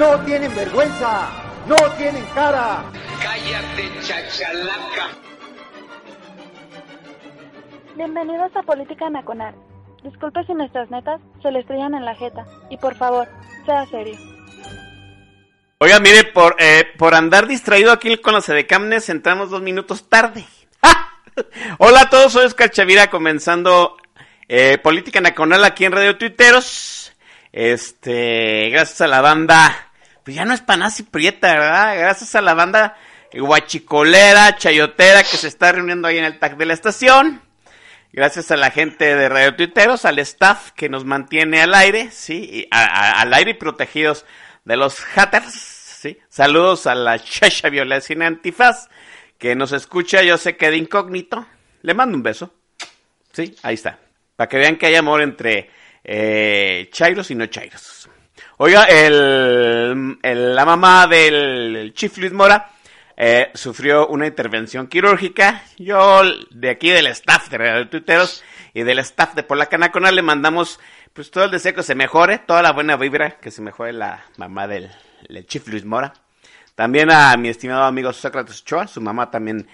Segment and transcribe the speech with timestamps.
[0.00, 1.28] ¡No tienen vergüenza!
[1.66, 2.82] ¡No tienen cara!
[3.22, 5.10] Cállate, chachalaca.
[7.96, 9.54] Bienvenidos a Política Nacional.
[10.02, 12.46] Disculpe si nuestras netas se le estrellan en la jeta.
[12.70, 13.28] Y por favor,
[13.66, 14.16] sea serio.
[15.76, 20.46] Oiga, mire, por, eh, por andar distraído aquí con los edecamnes, entramos dos minutos tarde.
[20.82, 21.10] ¡Ah!
[21.76, 23.98] Hola a todos, soy Oscar Chavira, comenzando
[24.48, 27.12] eh, Política Nacional aquí en Radio Tuiteros.
[27.52, 29.89] Este, gracias a la banda,
[30.24, 31.98] pues ya no es Panasi Prieta, ¿verdad?
[31.98, 32.96] Gracias a la banda
[33.32, 37.42] guachicolera, chayotera que se está reuniendo ahí en el TAC de la estación.
[38.12, 42.48] Gracias a la gente de Radio Tuiteros, al staff que nos mantiene al aire, sí,
[42.52, 44.26] y al aire y protegidos
[44.64, 46.18] de los hatters, sí.
[46.28, 48.88] Saludos a la Chacha Violación Antifaz
[49.40, 51.46] que nos escucha, yo sé que de incógnito.
[51.82, 52.52] Le mando un beso.
[53.32, 53.98] Sí, ahí está.
[54.36, 55.70] Para que vean que hay amor entre
[56.04, 58.08] eh, chairos y no chairos.
[58.62, 62.70] Oiga, el, la mamá del Chief Luis Mora
[63.16, 65.62] eh, sufrió una intervención quirúrgica.
[65.78, 68.44] Yo, de aquí del staff de Radio Tuiteros
[68.74, 70.78] y del staff de Polaca Nacional, le mandamos
[71.14, 74.26] pues todo el deseo que se mejore, toda la buena vibra, que se mejore la
[74.36, 74.90] mamá del,
[75.46, 76.12] Chief Luis Mora.
[76.74, 79.68] También a mi estimado amigo Sócrates Ochoa, su mamá también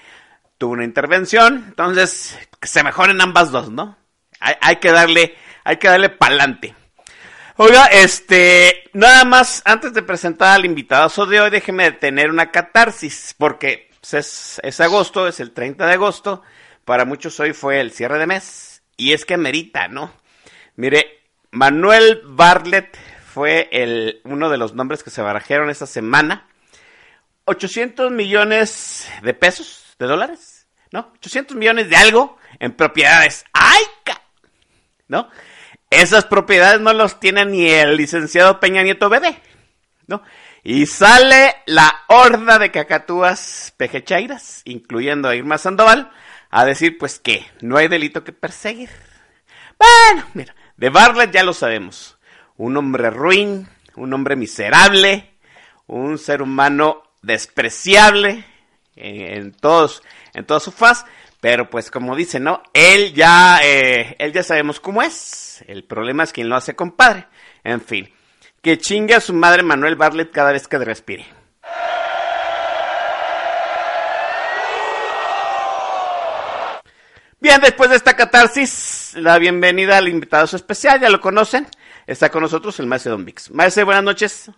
[0.59, 1.65] tuvo una intervención.
[1.71, 3.99] Entonces, que se mejoren ambas dos, ¿no?
[4.39, 6.86] Hay que darle, hay que darle pa'lante.
[7.59, 13.35] Oiga, este, nada más, antes de presentar al invitado de hoy, déjeme tener una catarsis,
[13.39, 16.43] porque pues, es, agosto, es el 30 de agosto,
[16.85, 20.13] para muchos hoy fue el cierre de mes, y es que merita, ¿no?
[20.75, 22.95] Mire, Manuel Bartlett
[23.27, 26.47] fue el, uno de los nombres que se barajeron esta semana.
[27.47, 31.11] 800 millones de pesos, de dólares, ¿no?
[31.17, 33.47] 800 millones de algo en propiedades.
[33.55, 34.21] ¡Ay, ca!
[35.09, 35.31] ¿No?
[35.97, 39.41] Esas propiedades no los tiene ni el licenciado Peña Nieto bebé,
[40.07, 40.23] ¿no?
[40.63, 46.11] Y sale la horda de cacatúas pejechairas, incluyendo a Irma Sandoval,
[46.51, 48.91] a decir pues que no hay delito que perseguir.
[49.79, 52.19] Bueno, mira, de Bartlett ya lo sabemos.
[52.59, 55.33] Un hombre ruin, un hombre miserable,
[55.87, 58.45] un ser humano despreciable
[58.97, 60.03] en, en todos,
[60.35, 61.07] en toda su faz.
[61.49, 62.61] Pero pues como dice, ¿no?
[62.73, 65.63] Él ya, eh, él ya sabemos cómo es.
[65.69, 67.29] El problema es quien lo hace compadre.
[67.63, 68.13] En fin,
[68.61, 71.25] que chingue a su madre Manuel Bartlett cada vez que respire.
[77.39, 81.69] Bien, después de esta catarsis, la bienvenida al invitado especial, ya lo conocen.
[82.09, 83.53] Está con nosotros el maestro Don Vix.
[83.53, 84.51] Maestro, buenas noches.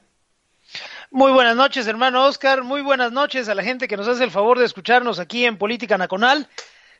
[1.10, 2.62] Muy buenas noches, hermano Oscar.
[2.62, 5.58] Muy buenas noches a la gente que nos hace el favor de escucharnos aquí en
[5.58, 6.48] Política Nacional.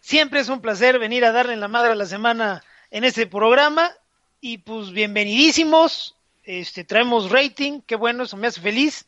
[0.00, 3.92] Siempre es un placer venir a darle la madre a la semana en este programa.
[4.40, 6.16] Y pues bienvenidísimos.
[6.44, 9.06] Este, traemos rating, qué bueno, eso me hace feliz.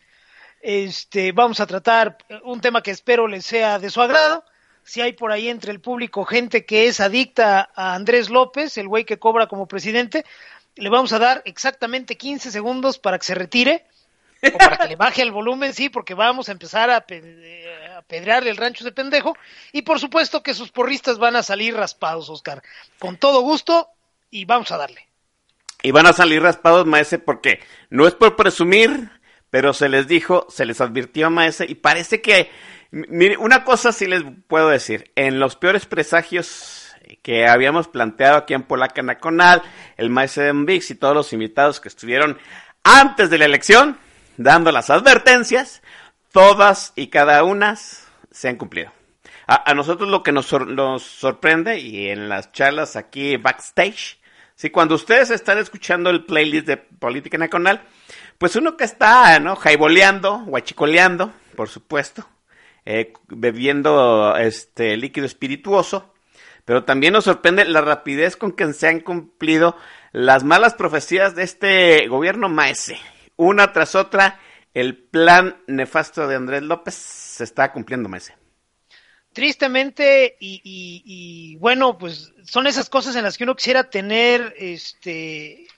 [0.61, 4.45] Este, vamos a tratar un tema que espero les sea de su agrado.
[4.83, 8.89] Si hay por ahí entre el público gente que es adicta a Andrés López, el
[8.89, 10.25] güey que cobra como presidente,
[10.77, 13.87] le vamos a dar exactamente 15 segundos para que se retire
[14.43, 17.05] o para que le baje el volumen, sí, porque vamos a empezar a,
[18.03, 19.37] pe a pedrearle el rancho de pendejo.
[19.73, 22.63] Y por supuesto que sus porristas van a salir raspados, Oscar.
[22.99, 23.89] Con todo gusto
[24.31, 25.07] y vamos a darle.
[25.83, 29.11] Y van a salir raspados, maese, porque no es por presumir,
[29.49, 32.51] pero se les dijo, se les advirtió, maese, y parece que,
[32.91, 38.55] mire, una cosa sí les puedo decir, en los peores presagios que habíamos planteado aquí
[38.55, 39.63] en Polaca Nacional,
[39.97, 42.39] el maese de Vix y todos los invitados que estuvieron
[42.85, 43.99] antes de la elección,
[44.37, 45.83] dando las advertencias,
[46.33, 48.93] todas y cada una se han cumplido.
[49.47, 54.21] A, nosotros lo que nos, sor nos, sorprende, y en las charlas aquí backstage,
[54.55, 57.83] si cuando ustedes están escuchando el playlist de Política Nacional,
[58.39, 59.57] pues uno que está, ¿no?
[59.57, 62.29] Jaiboleando, guachicoleando, por supuesto,
[62.85, 66.15] eh, bebiendo este líquido espirituoso,
[66.65, 69.77] pero también nos sorprende la rapidez con que se han cumplido
[70.13, 72.99] las malas profecías de este gobierno maese.
[73.37, 74.39] Una tras otra,
[74.75, 78.37] el plan nefasto de Andrés López se está cumpliendo, maese.
[79.33, 84.55] Tristemente, y, y, y, bueno, pues son esas cosas en las que uno quisiera tener
[84.59, 85.69] este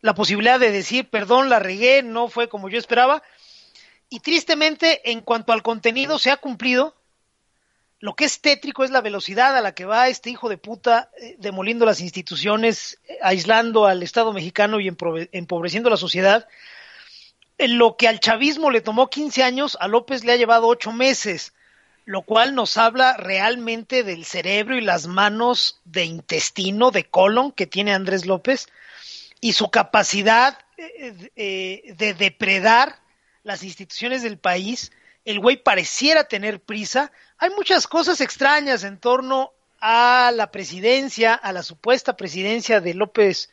[0.00, 3.22] la posibilidad de decir, perdón, la regué, no fue como yo esperaba.
[4.08, 6.94] Y tristemente, en cuanto al contenido, se ha cumplido.
[7.98, 11.10] Lo que es tétrico es la velocidad a la que va este hijo de puta
[11.20, 16.46] eh, demoliendo las instituciones, eh, aislando al Estado mexicano y empobreciendo la sociedad.
[17.58, 21.54] Lo que al chavismo le tomó 15 años, a López le ha llevado 8 meses,
[22.04, 27.66] lo cual nos habla realmente del cerebro y las manos de intestino, de colon que
[27.66, 28.68] tiene Andrés López
[29.40, 33.00] y su capacidad eh, de depredar
[33.42, 34.92] las instituciones del país.
[35.24, 37.10] El güey pareciera tener prisa.
[37.38, 43.50] Hay muchas cosas extrañas en torno a la presidencia, a la supuesta presidencia de López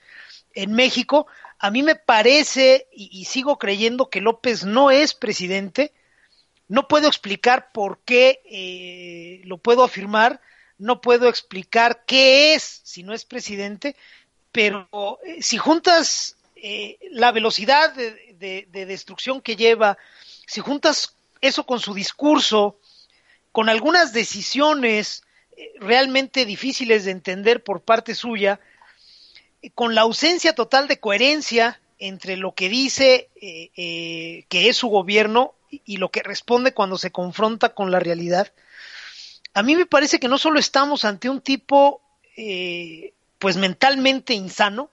[0.54, 1.28] en México.
[1.64, 5.94] A mí me parece, y, sigo creyendo que López no es presidente.
[6.68, 10.42] No puedo explicar por qué eh, lo puedo afirmar,
[10.78, 13.96] no puedo explicar qué es si no es presidente,
[14.52, 14.90] pero
[15.24, 19.98] eh, si juntas eh, la velocidad de, destrucción que lleva,
[20.46, 22.78] si juntas eso con su discurso,
[23.54, 25.24] con algunas decisiones
[25.80, 28.60] realmente difíciles de entender por parte suya,
[29.76, 35.98] con la ausencia total de coherencia entre lo que dice que es su gobierno y
[35.98, 38.52] lo que responde cuando se confronta con la realidad,
[39.54, 42.02] a mí me parece que no solo estamos ante un tipo
[43.40, 44.90] pues mentalmente insano,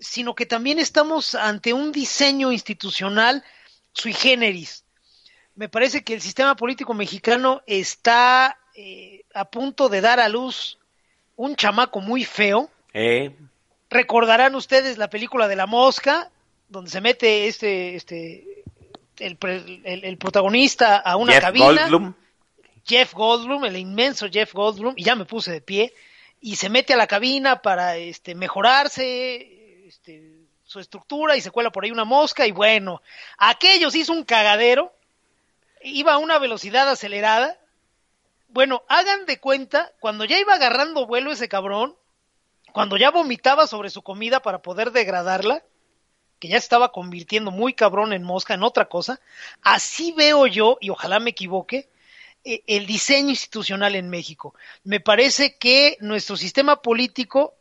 [0.00, 3.44] sino que también estamos ante un diseño institucional
[3.92, 4.84] sui generis.
[5.54, 10.78] Me parece que el sistema político mexicano está eh, a punto de dar a luz
[11.34, 12.70] un chamaco muy feo.
[12.92, 13.34] Eh.
[13.90, 16.30] Recordarán ustedes la película de la mosca,
[16.68, 18.64] donde se mete este, este,
[19.18, 19.38] el,
[19.84, 21.88] el, protagonista a una Jeff cabina.
[21.88, 22.14] Goldblum.
[22.84, 25.92] Jeff Goldblum, el inmenso Jeff Goldblum, y ya me puse de pie
[26.40, 30.32] y se mete a la cabina para este, mejorarse este,
[30.64, 33.02] su estructura y se cuela por ahí una mosca y bueno,
[33.36, 34.92] aquello hizo un cagadero,
[35.82, 37.58] iba a una velocidad acelerada.
[38.48, 41.96] Bueno, hagan de cuenta, cuando ya iba agarrando vuelo ese cabrón,
[42.72, 45.62] cuando ya vomitaba sobre su comida para poder degradarla,
[46.38, 49.20] que ya estaba convirtiendo muy cabrón en mosca, en otra cosa,
[49.62, 51.88] así veo yo, y ojalá me equivoque,
[52.44, 54.54] eh, el diseño institucional en México.
[54.84, 57.54] Me parece que nuestro sistema político,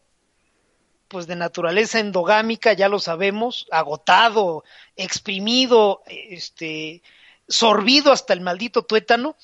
[1.07, 4.63] pues de naturaleza endogámica, ya lo sabemos, agotado,
[4.95, 7.01] exprimido, este,
[7.47, 9.35] sorbido hasta el maldito tuétano,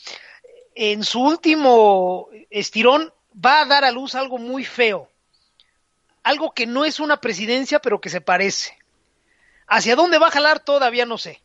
[0.75, 5.09] en su último estirón va a dar a luz algo muy feo,
[6.23, 8.77] algo que no es una presidencia, pero que se parece.
[9.67, 10.59] ¿Hacia dónde va a jalar?
[10.59, 11.41] Todavía no sé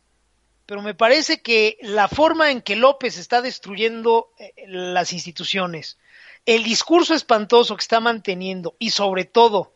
[0.69, 5.97] pero me parece que la forma en que López está destruyendo eh, las instituciones,
[6.45, 9.73] el discurso espantoso que está manteniendo y sobre todo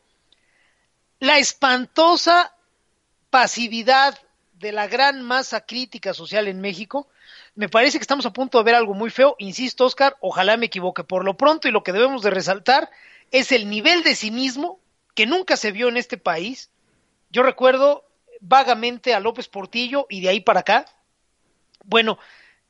[1.20, 2.54] la espantosa
[3.32, 4.20] pasividad
[4.54, 7.08] de la gran masa crítica social en México,
[7.56, 9.36] me parece que estamos a punto de ver algo muy feo.
[9.40, 11.04] Insisto, Oscar, ojalá me equivoque.
[11.04, 12.92] Por lo pronto, y lo que debemos de resaltar
[13.32, 14.80] es el nivel de cinismo
[15.16, 16.70] que nunca se vio en este país.
[17.30, 18.06] Yo recuerdo
[18.42, 20.86] vagamente a López Portillo y de ahí para acá.
[21.84, 22.20] Bueno,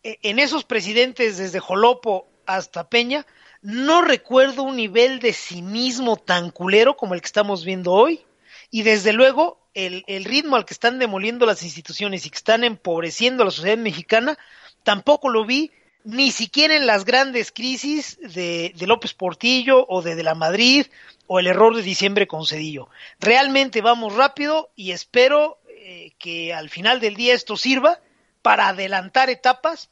[0.04, 3.26] e, en esos presidentes desde Jolopo hasta Peña,
[3.62, 8.26] no recuerdo un nivel de cinismo tan culero como el que estamos viendo hoy.
[8.70, 13.44] Y desde luego, el, ritmo al que están demoliendo las instituciones y que están empobreciendo
[13.44, 14.38] a la sociedad mexicana,
[14.84, 15.72] tampoco lo vi
[16.04, 20.88] ni siquiera en las grandes crisis de, de López Portillo o de, de la Madrid
[21.28, 22.90] o el error de diciembre con Cedillo.
[23.20, 28.00] Realmente vamos rápido y espero eh, que al final del día esto sirva
[28.42, 29.90] para adelantar etapas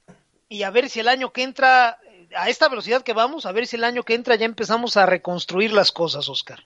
[0.49, 1.97] y a ver si el año que entra,
[2.35, 5.05] a esta velocidad que vamos, a ver si el año que entra ya empezamos a
[5.05, 6.65] reconstruir las cosas, Oscar.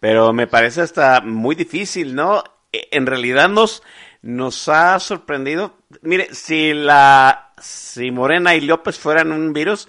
[0.00, 2.44] Pero me parece hasta muy difícil, ¿no?
[2.72, 3.82] E, en realidad nos,
[4.22, 5.78] nos ha sorprendido.
[6.02, 9.88] Mire, si la, si Morena y López fueran un virus,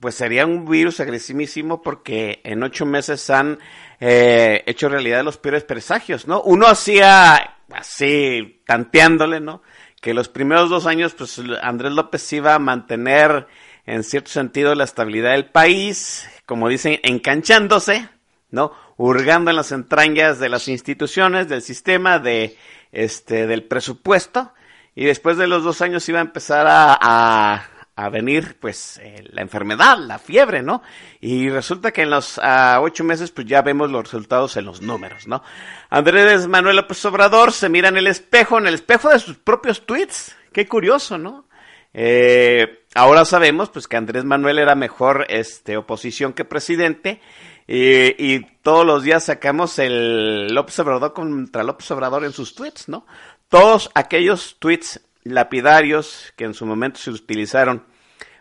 [0.00, 3.58] pues sería un virus agresísimo porque en ocho meses han
[4.00, 6.42] eh, hecho realidad los peores presagios, ¿no?
[6.42, 9.62] Uno hacía así, tanteándole, ¿no?
[10.00, 13.46] Que los primeros dos años, pues Andrés López iba a mantener
[13.86, 18.08] en cierto sentido la estabilidad del país, como dicen, enganchándose,
[18.50, 18.72] ¿no?
[18.96, 22.56] Hurgando en las entrañas de las instituciones, del sistema, de,
[22.92, 24.52] este, del presupuesto,
[24.94, 29.40] y después de los dos años iba a empezar a a venir pues eh, la
[29.40, 30.82] enfermedad, la fiebre, ¿no?
[31.18, 35.26] Y resulta que en los ocho meses pues ya vemos los resultados en los números,
[35.26, 35.42] ¿no?
[35.88, 39.86] Andrés Manuel López Obrador se mira en el espejo, en el espejo de sus propios
[39.86, 41.46] tweets, qué curioso, ¿no?
[41.94, 47.22] Eh, ahora sabemos pues que Andrés Manuel era mejor este oposición que presidente
[47.66, 52.88] y, y todos los días sacamos el López Obrador contra López Obrador en sus tweets,
[52.88, 53.06] ¿no?
[53.48, 57.84] Todos aquellos tweets lapidarios que en su momento se utilizaron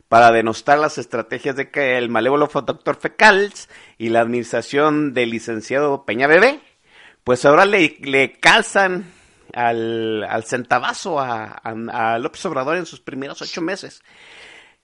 [0.08, 6.05] para denostar las estrategias de que el malévolo doctor Fecals y la administración del licenciado
[6.05, 6.60] Peña Bebé,
[7.24, 9.12] pues ahora le, le calzan
[9.53, 14.03] al, al centavazo a, López Obrador en sus primeros ocho meses.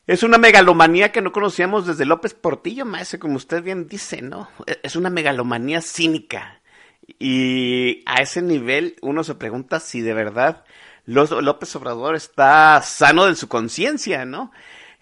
[0.08, 4.50] Es una megalomanía que no conocíamos desde López Portillo, maestro, como usted bien dice, ¿no?
[4.65, 6.62] E, es una megalomanía cínica.
[7.20, 10.63] Y a ese nivel uno se pregunta si de verdad
[11.05, 14.51] López Obrador está sano de su conciencia, ¿no?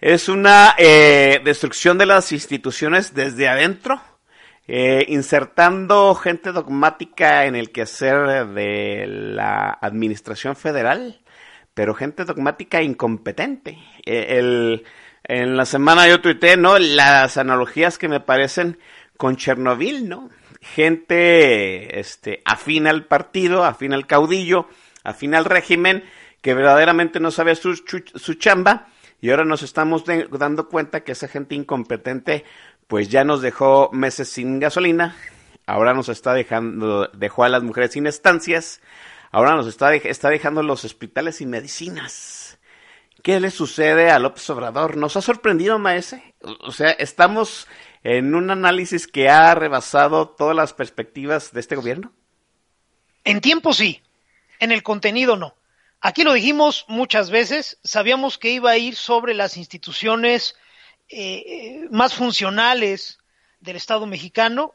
[0.00, 4.00] Es una eh, destrucción de las instituciones desde adentro,
[4.66, 11.19] eh, insertando gente dogmática en el quehacer de la administración federal,
[11.80, 13.78] pero gente dogmática e incompetente.
[14.04, 14.84] Eh, el,
[15.24, 16.78] en la semana yo tuiteé, ¿no?
[16.78, 18.78] Las analogías que me parecen
[19.16, 20.28] con Chernobyl, ¿no?
[20.60, 24.68] Gente este, afín al partido, afín al caudillo,
[25.04, 26.04] afín al régimen,
[26.42, 28.88] que verdaderamente no sabe su, su chamba
[29.22, 32.44] y ahora nos estamos dando cuenta que esa gente incompetente
[32.88, 35.16] pues ya nos dejó meses sin gasolina,
[35.64, 38.82] ahora nos está dejando, dejó a las mujeres sin estancias,
[39.30, 39.90] ahora nos está,
[40.30, 42.58] dejando los hospitales sin medicinas.
[43.22, 44.96] ¿Qué le sucede a López Obrador?
[44.96, 46.34] ¿Nos ha sorprendido, maese?
[46.60, 47.68] O sea, estamos
[48.02, 52.12] en un análisis que ha rebasado todas las perspectivas de este gobierno.
[53.24, 54.02] En tiempo sí,
[54.58, 55.54] en el contenido no.
[56.00, 60.56] Aquí lo dijimos muchas veces, sabíamos que iba a ir sobre las instituciones
[61.10, 63.18] eh, más funcionales
[63.60, 64.74] del Estado mexicano,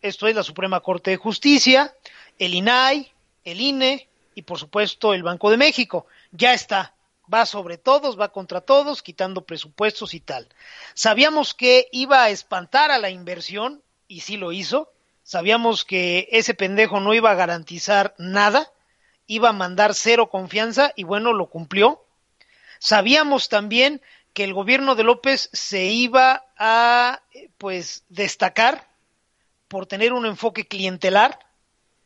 [0.00, 1.94] esto es la Suprema Corte de Justicia,
[2.38, 3.12] el INAI,
[3.44, 6.06] el INE y por supuesto el Banco de México.
[6.30, 6.94] Ya está,
[7.32, 10.48] va sobre todos, va contra todos, quitando presupuestos y tal.
[10.94, 14.92] Sabíamos que iba a espantar a la inversión y sí lo hizo.
[15.22, 18.72] Sabíamos que ese pendejo no iba a garantizar nada
[19.26, 22.04] iba a mandar cero confianza y bueno, lo cumplió.
[22.78, 24.02] Sabíamos también
[24.34, 27.22] que el gobierno de López se iba a
[27.58, 28.88] pues destacar
[29.68, 31.38] por tener un enfoque clientelar.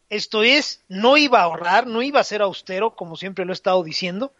[0.08, 3.54] Esto es, no iba a ahorrar, no iba a ser austero, como siempre lo he
[3.54, 4.32] estado diciendo,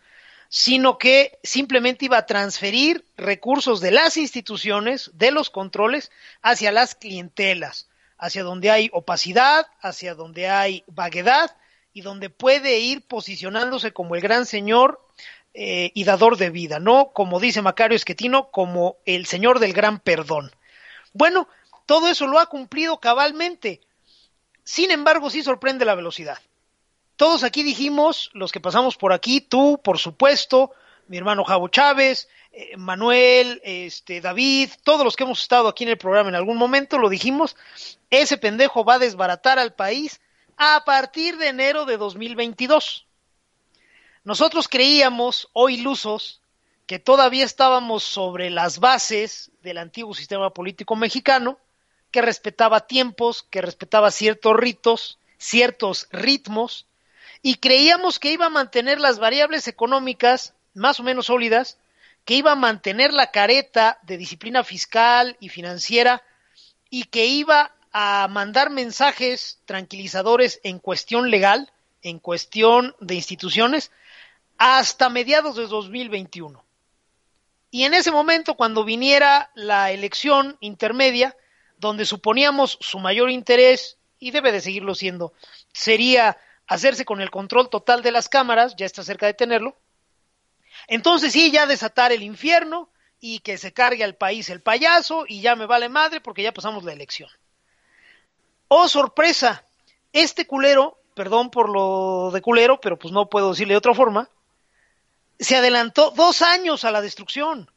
[0.49, 6.95] sino que simplemente iba a transferir recursos de las instituciones, de los controles, hacia las
[6.95, 11.57] clientelas, hacia donde hay opacidad, hacia donde hay vaguedad
[11.93, 15.01] y donde puede ir posicionándose como el gran señor
[15.55, 19.99] eh, y dador de vida, no como dice Macario Esquetino, como el señor del gran
[19.99, 20.53] perdón.
[21.13, 21.49] Bueno,
[21.87, 23.81] todo eso lo ha cumplido cabalmente.
[24.67, 26.39] Sin embargo, sí sorprende la velocidad.
[27.15, 30.73] Todos aquí dijimos, los que pasamos por aquí, tú, por supuesto,
[31.07, 35.91] mi hermano Javo Chávez, eh, Manuel, este, David, todos los que hemos estado aquí en
[35.91, 37.55] el programa en algún momento, lo dijimos,
[38.11, 40.21] ese pendejo va a desbaratar al país
[40.57, 43.07] a partir de enero de 2022.
[44.25, 46.43] Nosotros creíamos, o ilusos,
[46.87, 51.61] que todavía estábamos sobre las bases del antiguo sistema político mexicano,
[52.17, 56.87] que respetaba tiempos, que respetaba ciertos ritos, ciertos ritmos,
[57.43, 61.77] y creíamos que iba a mantener las variables económicas más o menos sólidas,
[62.25, 66.23] que iba a mantener la careta de disciplina fiscal y financiera,
[66.89, 71.71] y que iba a mandar mensajes tranquilizadores en cuestión legal,
[72.01, 73.91] en cuestión de instituciones,
[74.57, 76.65] hasta mediados de 2021.
[77.71, 81.37] Y en ese momento, cuando viniera la elección intermedia,
[81.79, 85.33] donde suponíamos su mayor interés, y debe de seguirlo siendo,
[85.73, 89.77] sería hacerse con el control total de las cámaras, ya está cerca de tenerlo,
[90.89, 92.89] entonces sí, ya desatar el infierno
[93.21, 96.53] y que se cargue al país el payaso y ya me vale madre porque ya
[96.53, 97.31] pasamos la elección.
[98.69, 99.65] Oh, sorpresa,
[100.13, 104.29] este culero, perdón por lo de culero, pero pues no puedo decirle de otra forma,
[105.39, 107.71] se adelantó dos años a la destrucción.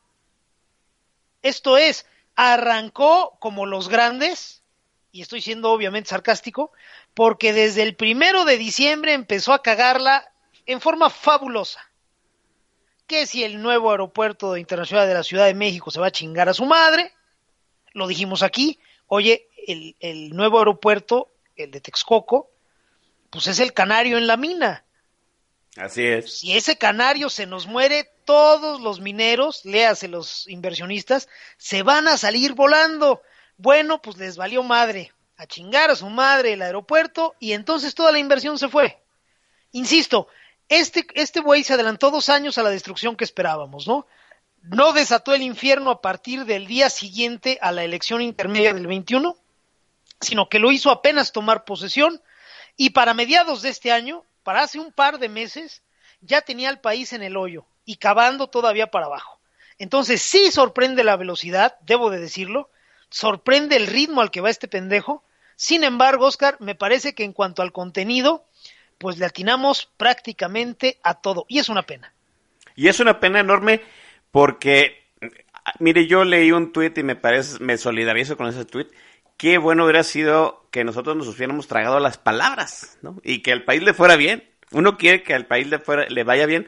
[1.42, 2.06] Esto es,
[2.40, 4.64] arrancó como los grandes,
[5.12, 6.72] y estoy siendo obviamente sarcástico,
[7.14, 10.32] porque desde el primero de diciembre empezó a cagarla
[10.66, 11.82] en forma fabulosa.
[13.08, 16.48] Que si el nuevo aeropuerto internacional de la Ciudad de México se va a chingar
[16.48, 17.12] a su madre,
[17.92, 22.52] lo dijimos aquí, oye, el, nuevo aeropuerto, el de Texcoco,
[23.30, 24.86] pues es el canario en la mina.
[25.76, 26.40] Así es.
[26.40, 32.16] Si ese canario se nos muere, todos los mineros, léase los inversionistas, se van a
[32.16, 33.24] salir volando.
[33.58, 38.12] Bueno, pues les valió madre, a chingar a su madre el aeropuerto y entonces toda
[38.12, 39.02] la inversión se fue.
[39.72, 40.28] Insisto,
[40.68, 44.06] este, este buey se adelantó dos años a la destrucción que esperábamos, ¿no?
[44.62, 49.38] No desató el infierno a partir del día siguiente a la elección intermedia del 21,
[50.22, 52.22] sino que lo hizo apenas tomar posesión
[52.78, 55.82] y para mediados de este año, para hace un par de meses,
[56.22, 59.40] ya tenía al país en el hoyo y cavando todavía para abajo.
[59.80, 62.70] Entonces sí sorprende la velocidad, debo de decirlo,
[63.10, 65.24] sorprende el ritmo al que va este pendejo.
[65.56, 68.46] Sin embargo, Oscar, me parece que en cuanto al contenido,
[69.00, 71.48] pues le atinamos prácticamente a todo.
[71.48, 72.14] Y es una pena.
[72.76, 73.82] Y es una pena enorme
[74.30, 75.08] porque,
[75.80, 78.90] mire, yo leí un tuit y me parece, me solidarizo con ese tuit.
[79.36, 83.20] Qué bueno hubiera sido que nosotros nos hubiéramos tragado las palabras, ¿no?
[83.24, 84.48] Y que al país le fuera bien.
[84.70, 86.68] Uno quiere que al país le, fuera, le vaya bien,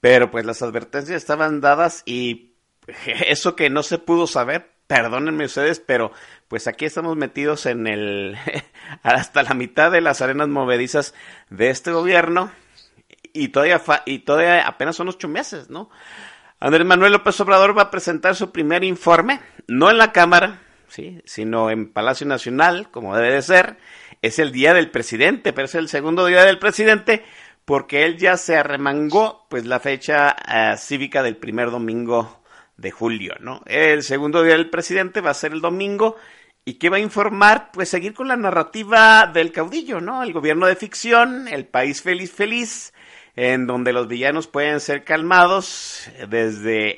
[0.00, 2.52] pero pues las advertencias estaban dadas y
[3.28, 6.12] eso que no se pudo saber, perdónenme ustedes, pero
[6.48, 8.36] pues aquí estamos metidos en el
[9.02, 11.14] hasta la mitad de las arenas movedizas
[11.50, 12.50] de este gobierno
[13.32, 15.90] y todavía y todavía apenas son ocho meses, ¿no?
[16.58, 21.20] Andrés Manuel López Obrador va a presentar su primer informe, no en la Cámara, sí,
[21.26, 23.76] sino en Palacio Nacional, como debe de ser.
[24.22, 27.24] Es el día del presidente, pero es el segundo día del presidente
[27.66, 32.42] porque él ya se arremangó, pues la fecha uh, cívica del primer domingo
[32.76, 33.62] de julio, ¿no?
[33.66, 36.16] El segundo día del presidente va a ser el domingo
[36.64, 40.22] y que va a informar, pues seguir con la narrativa del caudillo, ¿no?
[40.22, 42.94] El gobierno de ficción, el país feliz feliz,
[43.34, 46.94] en donde los villanos pueden ser calmados desde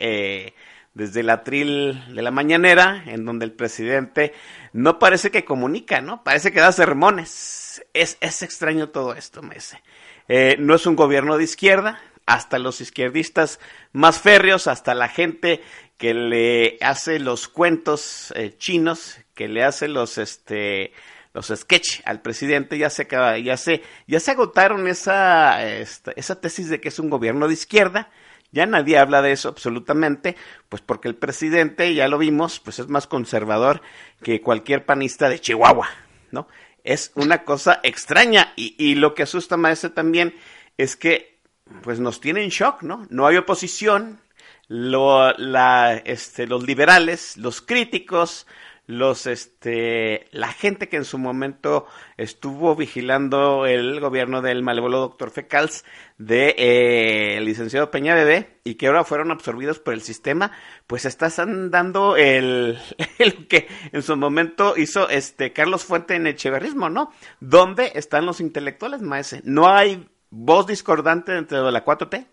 [0.47, 0.55] eh,
[0.93, 4.35] desde el atril de la mañanera, en donde el presidente
[4.73, 6.25] no parece que comunica, ¿no?
[6.25, 7.85] Parece que da sermones.
[7.95, 9.81] Es, es extraño todo esto, Mese.
[10.29, 13.59] Eh, no es un gobierno de izquierda, hasta los izquierdistas
[13.93, 15.63] más férreos, hasta la gente
[15.97, 20.93] que le hace los cuentos eh, chinos, que le hace los este
[21.35, 23.07] los sketch al presidente ya se
[23.45, 27.55] ya se ya se agotaron esa esta, esa tesis de que es un gobierno de
[27.55, 28.11] izquierda
[28.51, 30.37] ya nadie habla de eso absolutamente,
[30.69, 33.83] pues porque el presidente, ya lo vimos, pues es más conservador
[34.23, 35.89] que cualquier panista de Chihuahua,
[36.31, 36.49] ¿no?
[36.89, 40.35] Es una cosa extraña y, y lo que asusta más también
[40.79, 41.39] es que
[41.83, 43.07] pues nos tiene en shock, ¿no?
[43.11, 44.21] No hay oposición,
[44.69, 48.47] lo, la, este, los liberales, los críticos,
[48.89, 55.31] los, este, la gente que en su momento estuvo vigilando el gobierno del malévolo doctor
[55.31, 55.85] Fecals
[56.17, 60.53] de eh, el licenciado Peña Bebé y que ahora fueron absorbidos por el sistema,
[60.87, 62.79] pues están dando el,
[63.19, 67.13] el que en su momento hizo este Carlos Fuente en Echeverrismo, ¿no?
[67.41, 69.43] ¿Dónde están los intelectuales, maese?
[69.45, 72.27] No hay voz discordante dentro de la 4T?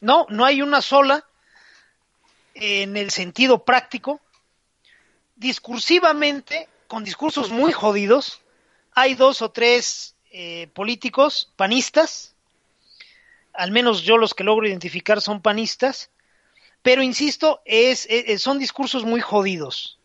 [0.00, 1.26] No, no hay una sola
[2.54, 4.22] en el sentido práctico.
[5.36, 8.40] Discursivamente, con discursos muy jodidos,
[8.92, 12.34] hay dos o tres eh, políticos panistas,
[13.52, 16.10] al menos yo los que logro identificar son panistas,
[16.82, 19.96] pero insisto, es, es, son discursos muy jodidos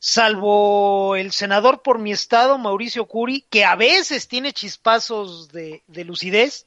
[0.00, 6.04] salvo el senador por mi estado, Mauricio Curi, que a veces tiene chispazos de, de
[6.04, 6.66] lucidez.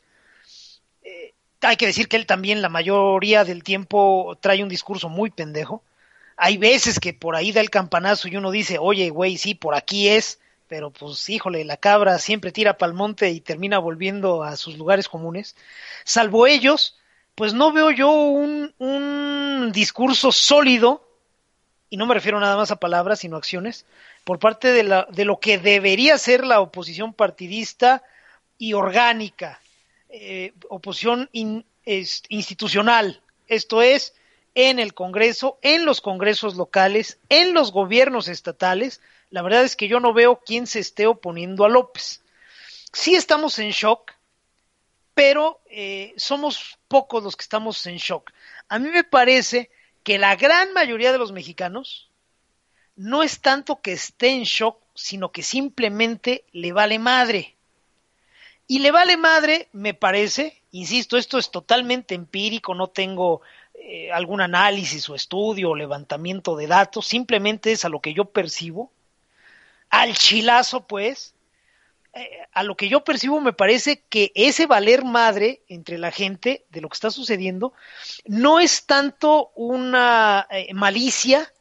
[1.04, 5.32] Eh, hay que decir que él también la mayoría del tiempo trae un discurso muy
[5.32, 5.84] pendejo.
[6.38, 9.76] Hay veces que por ahí da el campanazo y uno dice, oye, güey, sí, por
[9.76, 14.56] aquí es, pero pues híjole, la cabra siempre tira pa'l monte y termina volviendo a
[14.56, 15.56] sus lugares comunes.
[16.04, 16.98] Salvo ellos,
[17.36, 21.04] pues no veo yo un, un discurso sólido
[21.94, 23.86] y no me refiero nada más a palabras, sino a acciones,
[24.24, 28.02] por parte de, la, de lo que debería ser la oposición partidista
[28.58, 29.62] y orgánica,
[30.10, 31.30] eh, oposición
[31.84, 34.16] institucional, esto es,
[34.56, 39.02] en el Congreso, en los congresos locales, en los gobiernos estatales.
[39.30, 42.22] La verdad es que yo no veo quién se esté oponiendo a López.
[42.92, 44.12] Sí estamos en shock,
[45.14, 48.32] pero eh, somos pocos los que estamos en shock.
[48.70, 49.72] A mí me parece
[50.04, 52.10] que la gran mayoría de los mexicanos
[52.96, 57.56] no es tanto que esté en shock, sino que simplemente le vale madre.
[58.68, 63.42] Y le vale madre, me parece, insisto, esto es totalmente empírico, no tengo
[63.86, 68.24] eh, algún análisis o estudio o levantamiento de datos, simplemente es a lo que yo
[68.24, 68.90] percibo.
[69.90, 71.34] Al chilazo, pues,
[72.14, 76.64] eh, a lo que yo percibo me parece que ese valer madre entre la gente
[76.70, 77.74] de lo que está sucediendo
[78.26, 81.52] no es tanto una eh, malicia,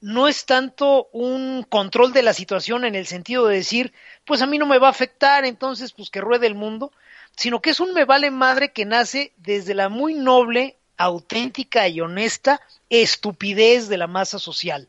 [0.00, 3.92] no es tanto un control de la situación en el sentido de decir,
[4.24, 6.90] pues a mí no me va a afectar, entonces pues que ruede el mundo,
[7.36, 12.00] sino que es un me vale madre que nace desde la muy noble, auténtica y
[12.00, 14.88] honesta estupidez de la masa social.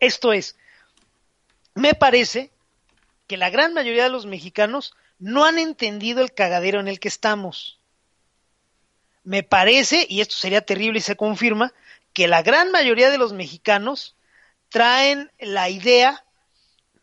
[0.00, 0.56] Esto es,
[1.74, 2.50] me parece
[3.26, 7.08] que la gran mayoría de los mexicanos no han entendido el cagadero en el que
[7.08, 7.78] estamos.
[9.24, 11.72] Me parece, y esto sería terrible y se confirma,
[12.12, 14.16] que la gran mayoría de los mexicanos
[14.68, 16.24] traen la idea,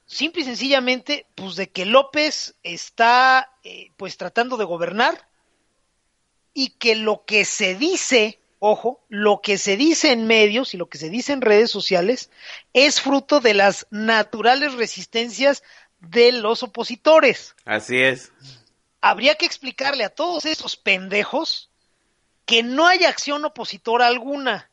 [0.05, 5.28] simple y sencillamente, pues de que López está eh, pues tratando de gobernar
[6.53, 10.89] y que lo que se dice, ojo, lo que se dice en medios y lo
[10.89, 12.29] que se dice en redes sociales
[12.73, 15.63] es fruto de las naturales resistencias
[15.99, 17.55] de los opositores.
[17.65, 18.31] Así es.
[19.01, 21.69] Habría que explicarle a todos esos pendejos
[22.45, 24.69] que no hay acción opositora alguna.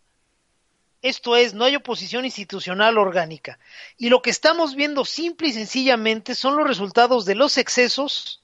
[1.03, 3.59] Esto es, no hay oposición institucional orgánica.
[3.97, 8.43] Y lo que estamos viendo simple y sencillamente son los resultados de los excesos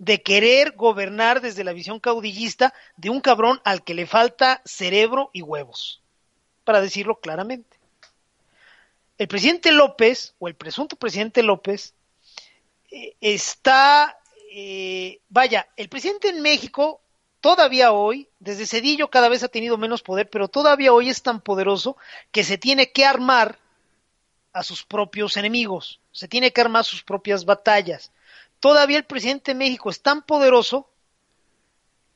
[0.00, 5.28] de querer gobernar desde la visión caudillista de un cabrón al que le falta cerebro
[5.34, 6.00] y huevos,
[6.64, 7.78] para decirlo claramente.
[9.18, 11.92] El presidente López, o el presunto presidente López,
[12.90, 14.18] eh, está,
[14.50, 17.02] eh, vaya, el presidente en México
[17.42, 21.42] todavía hoy, desde Cedillo cada vez ha tenido menos poder, pero todavía hoy es tan
[21.42, 21.98] poderoso
[22.32, 23.58] que se tiene que armar
[24.54, 28.10] a sus propios enemigos, se tiene que armar sus propias batallas.
[28.60, 30.88] Todavía el presidente de México es tan poderoso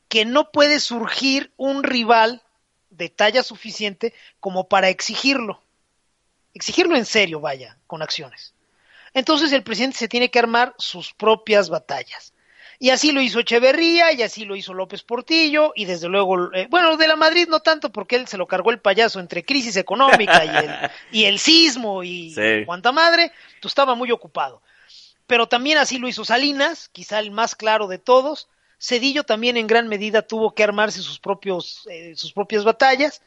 [0.07, 2.41] que no puede surgir un rival
[2.91, 5.61] de talla suficiente como para exigirlo.
[6.53, 8.53] Exigirlo en serio, vaya, con acciones.
[9.13, 12.33] Entonces el presidente se tiene que armar sus propias batallas.
[12.77, 16.67] Y así lo hizo Echeverría, y así lo hizo López Portillo, y desde luego, eh,
[16.69, 19.77] bueno, de la Madrid no tanto porque él se lo cargó el payaso entre crisis
[19.77, 22.65] económica y el, y el sismo y Sí.
[22.65, 23.31] cuanta madre,
[23.61, 24.61] tú estaba muy ocupado.
[25.27, 28.47] Pero también así lo hizo Salinas, quizá el más claro de todos.
[28.79, 33.21] Cedillo también en gran medida tuvo que armarse sus, propios, eh, sus propias batallas.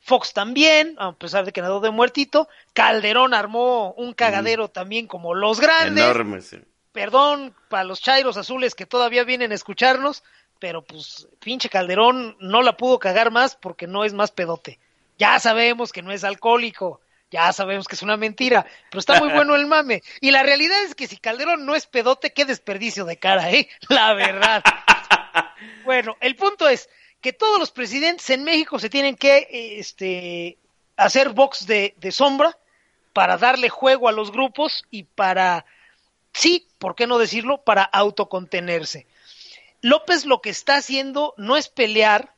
[0.00, 2.48] Fox también, a pesar de que nadó de muertito.
[2.72, 6.58] Calderón armó un cagadero también como los grandes Enorme, sí.
[6.92, 10.24] perdón para los chairos azules que todavía vienen a escucharnos,
[10.58, 14.78] pero pues pinche Calderón no la pudo cagar más porque no es más pedote.
[15.18, 17.00] Ya sabemos que no es alcohólico,
[17.32, 20.02] ya sabemos que es una mentira, pero está muy bueno el mame.
[20.20, 23.68] Y la realidad es que si Calderón no es pedote, qué desperdicio de cara, ¿eh?
[23.88, 24.62] La verdad.
[25.84, 26.88] bueno, el punto es
[27.20, 30.58] que todos los presidentes en México se tienen que eh, este,
[30.96, 32.56] hacer box de, de sombra
[33.12, 35.64] para darle juego a los grupos y para
[36.32, 39.06] sí, ¿por qué no decirlo?, para autocontenerse.
[39.80, 42.34] López lo que está haciendo no es pelear,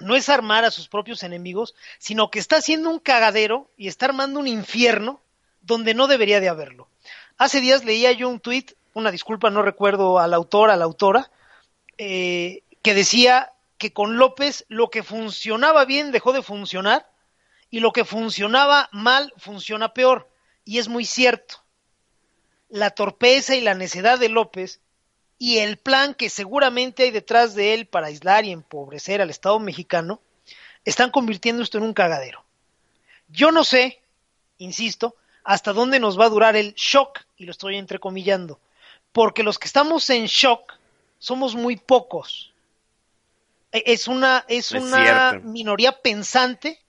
[0.00, 4.06] no es armar a sus propios enemigos, sino que está haciendo un cagadero y está
[4.06, 5.20] armando un infierno
[5.62, 6.88] donde no debería de haberlo.
[7.38, 11.30] Hace días leía yo un tuit, una disculpa, no recuerdo al autor, a la autora,
[11.98, 17.08] eh, que decía que con López lo que funcionaba bien dejó de funcionar
[17.70, 20.28] y lo que funcionaba mal funciona peor.
[20.64, 21.62] Y es muy cierto
[22.68, 24.80] la torpeza y la necedad de López
[25.42, 29.58] y el plan que seguramente hay detrás de él para aislar y empobrecer al Estado
[29.58, 30.20] mexicano,
[30.84, 32.44] están convirtiendo esto en un cagadero.
[33.28, 34.02] Yo no sé,
[34.58, 38.60] insisto, hasta dónde nos va a durar el shock, y lo estoy entrecomillando,
[39.12, 40.74] porque los que estamos en shock
[41.18, 42.52] somos muy pocos.
[43.72, 45.48] E- Es una, es Es una cierto.
[45.48, 46.80] minoría pensante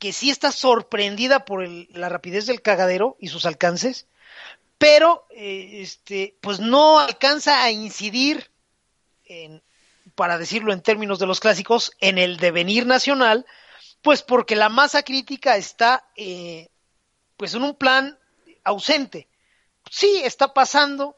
[0.00, 4.08] que sí está sorprendida por el- la rapidez del cagadero y sus alcances,
[4.84, 8.50] pero eh, este, pues no alcanza a incidir
[9.24, 9.62] en,
[10.14, 13.46] para decirlo en términos de los clásicos, en el devenir nacional,
[14.02, 16.68] pues porque la masa crítica está eh,
[17.38, 18.18] pues en un plan
[18.62, 19.26] ausente.
[19.90, 21.16] Sí, está pasando,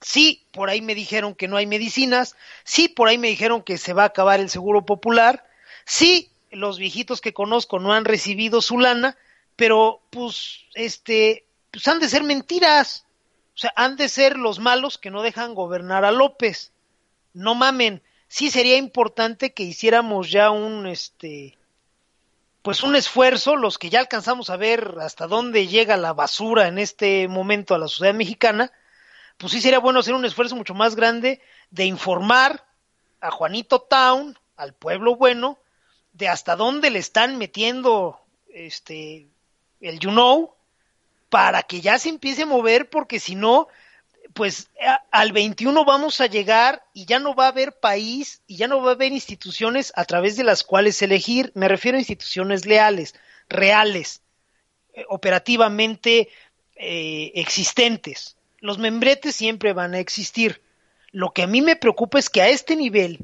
[0.00, 3.76] sí, por ahí me dijeron que no hay medicinas, sí, por ahí me dijeron que
[3.76, 5.44] se va a acabar el seguro popular,
[5.84, 9.18] sí, los viejitos que conozco no han recibido su lana,
[9.56, 13.04] pero pues este, pues han de ser mentiras.
[13.54, 16.72] O sea, han de ser los malos que no dejan gobernar a López.
[17.32, 18.00] No mamen.
[18.28, 21.58] Sí sería importante que hiciéramos ya un este
[22.62, 26.78] pues un esfuerzo, los que ya alcanzamos a ver hasta dónde llega la basura en
[26.78, 28.72] este momento a la sociedad mexicana,
[29.36, 32.64] pues sí sería bueno hacer un esfuerzo mucho más grande de informar
[33.20, 35.58] a Juanito Town, al pueblo bueno,
[36.14, 39.28] de hasta dónde le están metiendo este
[39.82, 40.53] el you know
[41.34, 43.66] para que ya se empiece a mover porque si no
[44.34, 44.70] pues
[45.10, 48.80] al 21 vamos a llegar y ya no va a haber país y ya no
[48.80, 51.50] va a haber instituciones a través de las cuales elegir.
[51.56, 53.16] Me refiero a instituciones leales,
[53.48, 54.22] reales,
[54.92, 56.28] eh, operativamente
[56.76, 58.36] eh, existentes.
[58.60, 60.62] Los membretes siempre van a existir.
[61.10, 63.18] Lo que a mí me preocupa es que a este nivel,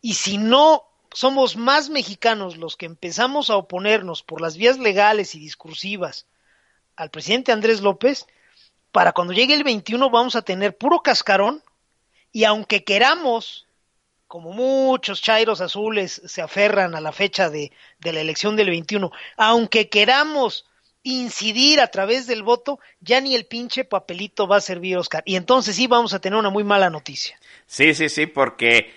[0.00, 5.34] y si no somos más mexicanos los que empezamos a oponernos por las vías legales
[5.34, 6.24] y discursivas
[6.96, 8.26] al presidente Andrés López,
[8.90, 11.62] para cuando llegue el 21 vamos a tener puro cascarón
[12.30, 13.66] y aunque queramos,
[14.26, 19.10] como muchos chairos azules se aferran a la fecha de, de la elección del 21,
[19.36, 20.66] aunque queramos
[21.02, 25.22] incidir a través del voto, ya ni el pinche papelito va a servir, Oscar.
[25.26, 27.38] Y entonces sí vamos a tener una muy mala noticia.
[27.66, 28.94] Sí, sí, sí, porque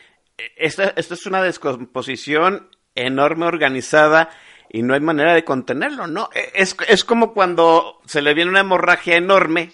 [0.55, 4.29] esta, esto es una descomposición enorme, organizada,
[4.75, 6.29] y no hay manera de contenerlo, ¿no?
[6.35, 9.71] E, es, es como cuando se le viene una hemorragia enorme,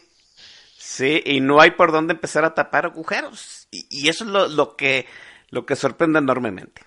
[0.78, 1.24] ¿sí?
[1.26, 3.68] Y no hay por dónde empezar a tapar agujeros.
[3.72, 5.08] Y, eso es lo, lo, que,
[5.50, 6.84] lo que sorprende enormemente,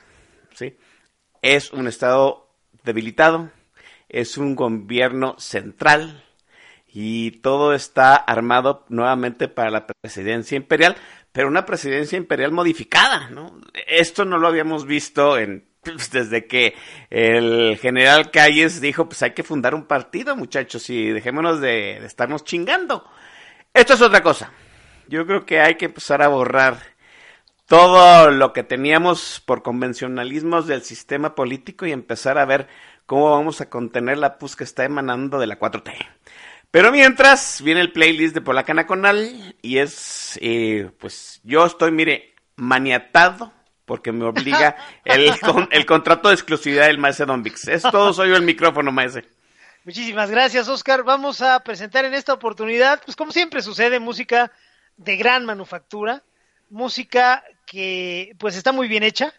[0.54, 0.76] ¿sí?
[1.42, 3.50] Es un Estado debilitado,
[4.08, 6.22] es un gobierno central,
[6.86, 10.94] y todo está armado nuevamente para la presidencia imperial,
[11.32, 13.60] pero una presidencia imperial modificada, ¿no?
[13.88, 15.73] Esto no lo habíamos visto en
[16.12, 16.74] desde que
[17.10, 22.44] el general Calles dijo, pues hay que fundar un partido, muchachos, y dejémonos de, estarnos
[22.44, 23.08] chingando.
[23.72, 24.52] Esto es otra cosa.
[25.08, 26.78] Yo creo que hay que empezar a borrar
[27.66, 32.68] todo lo que teníamos por convencionalismos del sistema político y empezar a ver
[33.06, 35.92] cómo vamos a contener la pus que está emanando de la 4T.
[36.70, 42.34] Pero mientras viene el playlist de Polaca Nacional y es, eh, pues yo estoy, mire,
[42.56, 43.52] maniatado
[43.84, 47.68] porque me obliga el, con, el contrato de exclusividad del maese Don Vix.
[47.68, 49.24] Es todo, soy yo el micrófono, maese.
[49.84, 51.02] Muchísimas gracias, Oscar.
[51.02, 54.50] Vamos a presentar en esta oportunidad, pues como siempre sucede, música
[54.96, 56.22] de gran manufactura,
[56.70, 59.34] música que pues está muy bien hecha,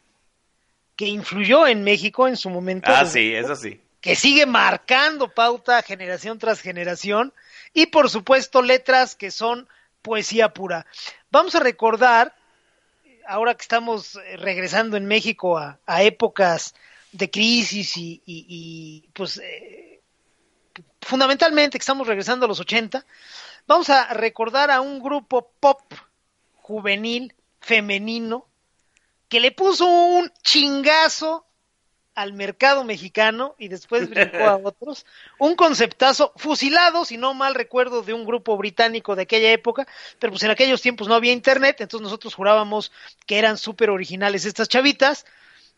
[0.95, 2.91] que influyó en México en su momento.
[2.93, 7.33] Ah, sí, eso sí que sigue marcando pauta generación tras generación
[7.73, 9.67] y por supuesto letras que son
[10.03, 10.85] poesía pura.
[11.31, 12.35] Vamos a recordar,
[13.27, 16.75] ahora que estamos regresando en México a, épocas
[17.11, 19.95] de crisis y pues eh,
[21.05, 23.05] fundamentalmente que estamos regresando a los 80,
[23.67, 25.81] vamos a recordar a un grupo pop
[26.55, 28.47] juvenil femenino
[29.29, 31.45] que le puso un chingazo
[32.15, 35.05] al mercado mexicano y después brincó a otros.
[35.37, 40.31] Un conceptazo fusilado, si no mal recuerdo, de un grupo británico de aquella época, pero
[40.31, 42.91] pues en aquellos tiempos no había internet, entonces nosotros jurábamos
[43.25, 45.25] que eran súper originales estas chavitas.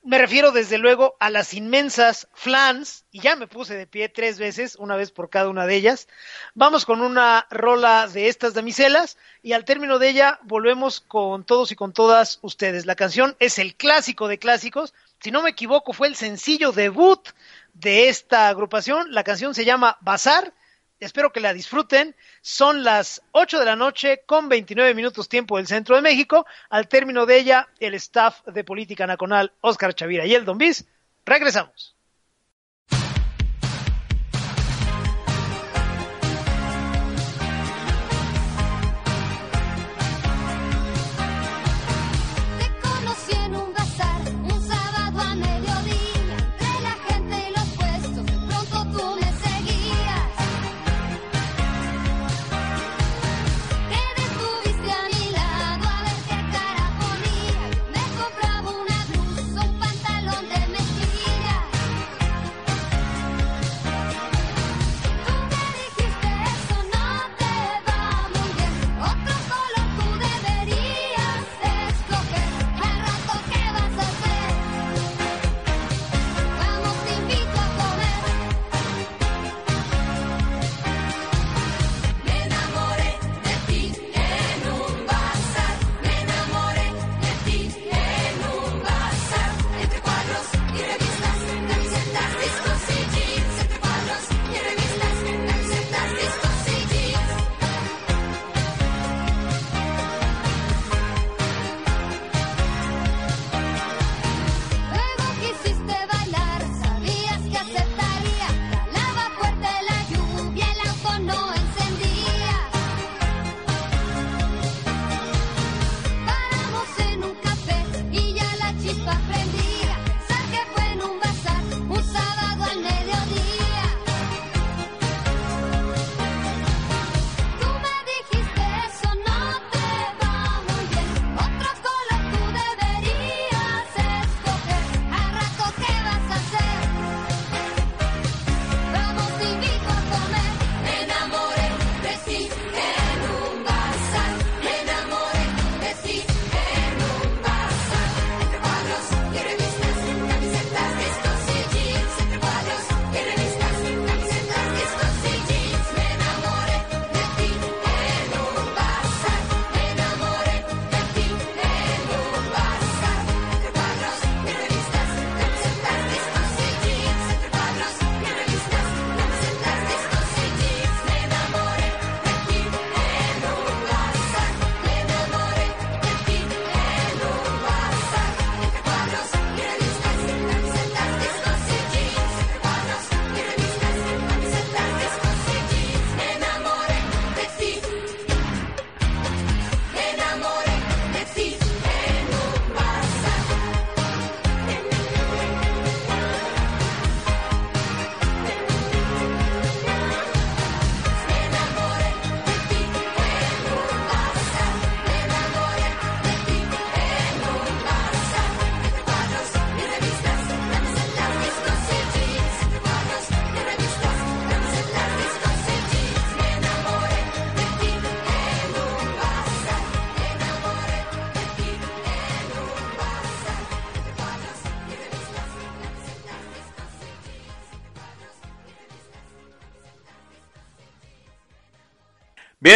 [0.04, 4.40] Me refiero desde luego a las inmensas flans, y ya me puse de pie tres
[4.40, 6.08] veces, una vez por cada una de ellas.
[6.54, 11.72] Vamos con una rola de estas damiselas, y al término de ella volvemos con todos
[11.72, 12.86] y con todas ustedes.
[12.86, 17.30] La canción es el clásico de clásicos, si no me equivoco, fue el sencillo debut
[17.74, 19.12] de esta agrupación.
[19.12, 20.54] La canción se llama Bazar.
[21.00, 22.16] Espero que la disfruten.
[22.42, 26.46] Son las 8 de la noche con 29 minutos tiempo del centro de México.
[26.70, 30.86] Al término de ella, el staff de Política Nacional, Oscar Chavira y el Don Bis.
[31.26, 31.97] Regresamos.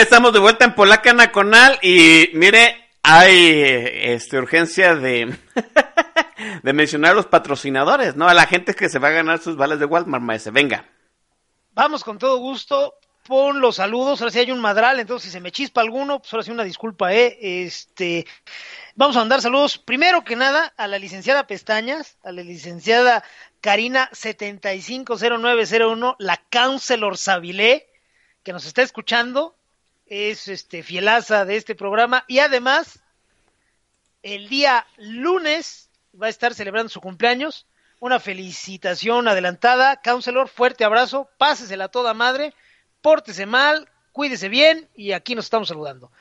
[0.01, 3.53] Estamos de vuelta en Polaca Nacional y mire, hay
[4.01, 5.27] este urgencia de
[6.63, 8.27] de mencionar a los patrocinadores, ¿no?
[8.27, 10.49] A la gente que se va a ganar sus vales de Walmart, maese.
[10.49, 10.89] Venga.
[11.73, 12.95] Vamos con todo gusto.
[13.27, 14.21] Pon los saludos.
[14.21, 16.63] Ahora sí hay un madral, entonces si se me chispa alguno, pues ahora sí una
[16.63, 17.37] disculpa, ¿eh?
[17.39, 18.25] Este,
[18.95, 23.23] vamos a mandar saludos primero que nada a la licenciada Pestañas, a la licenciada
[23.61, 27.87] Karina 750901, la Counselor Sabilé,
[28.41, 29.55] que nos está escuchando,
[30.12, 33.00] es este fielaza de este programa y además
[34.24, 35.89] el día lunes
[36.21, 37.65] va a estar celebrando su cumpleaños.
[38.02, 40.02] Una felicitación adelantada.
[40.02, 41.30] Counselor, fuerte abrazo.
[41.38, 42.54] Pásesela toda madre.
[43.02, 46.12] Pórtese mal, cuídese bien y aquí nos estamos saludando.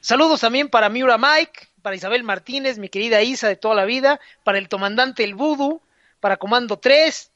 [0.00, 4.18] Saludos también para Miura Mike, para Isabel Martínez, mi querida Isa de toda la vida,
[4.44, 5.82] para el comandante El Voodoo,
[6.20, 7.30] para Comando 3,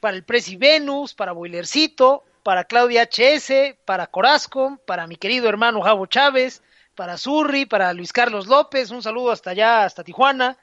[0.00, 5.82] para el Presi Venus, para Boilercito, para Claudia HS, para Corasco, para mi querido hermano
[5.82, 6.62] Javo Chávez,
[6.94, 10.58] para Zurri, para Luis Carlos López, un saludo hasta allá, hasta Tijuana,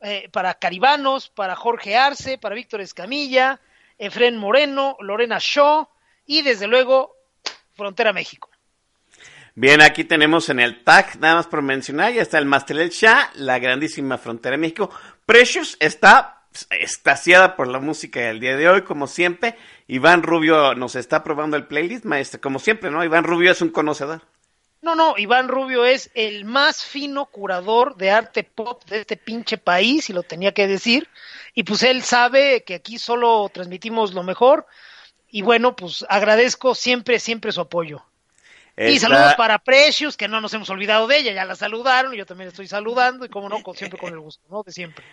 [0.00, 3.60] eh, para Caribanos, para Jorge Arce, para Víctor Escamilla,
[3.98, 5.88] Efren Moreno, Lorena Shaw
[6.24, 7.16] y desde luego
[7.74, 8.50] Frontera México.
[9.54, 12.90] Bien, aquí tenemos en el tag, nada más por mencionar, ya está el Master El
[12.90, 14.88] Shah, la grandísima Frontera México.
[15.26, 16.37] Precious está
[16.70, 19.56] estaciada por la música del día de hoy, como siempre.
[19.86, 23.04] Iván Rubio nos está probando el playlist, maestro, como siempre, ¿no?
[23.04, 24.22] Iván Rubio es un conocedor.
[24.80, 29.58] No, no, Iván Rubio es el más fino curador de arte pop de este pinche
[29.58, 31.08] país, y lo tenía que decir.
[31.54, 34.66] Y pues él sabe que aquí solo transmitimos lo mejor.
[35.30, 38.04] Y bueno, pues agradezco siempre, siempre su apoyo.
[38.76, 42.24] Y saludos para Precious, que no nos hemos olvidado de ella, ya la saludaron, yo
[42.24, 44.62] también estoy saludando, y como no, con, siempre con el gusto, ¿no?
[44.62, 45.04] De siempre.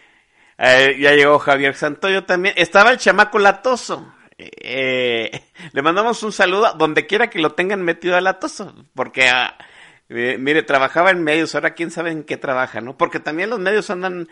[0.58, 2.56] Eh, ya llegó Javier Santoyo también.
[2.58, 4.14] Estaba el chamaco latoso.
[4.38, 5.32] Eh,
[5.72, 9.58] le mandamos un saludo donde quiera que lo tengan metido al latoso, porque ah,
[10.10, 12.98] eh, mire, trabajaba en medios, ahora quién sabe en qué trabaja, ¿no?
[12.98, 14.28] Porque también los medios andan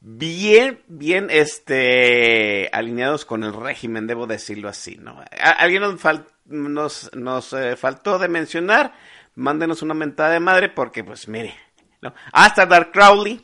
[0.00, 5.18] bien, bien, este, alineados con el régimen, debo decirlo así, ¿no?
[5.40, 6.04] A alguien nos,
[6.44, 8.92] nos, nos faltó de mencionar,
[9.34, 11.54] mándenos una mentada de madre, porque, pues, mire,
[12.02, 12.12] ¿no?
[12.32, 13.40] Hasta Dark Crowley,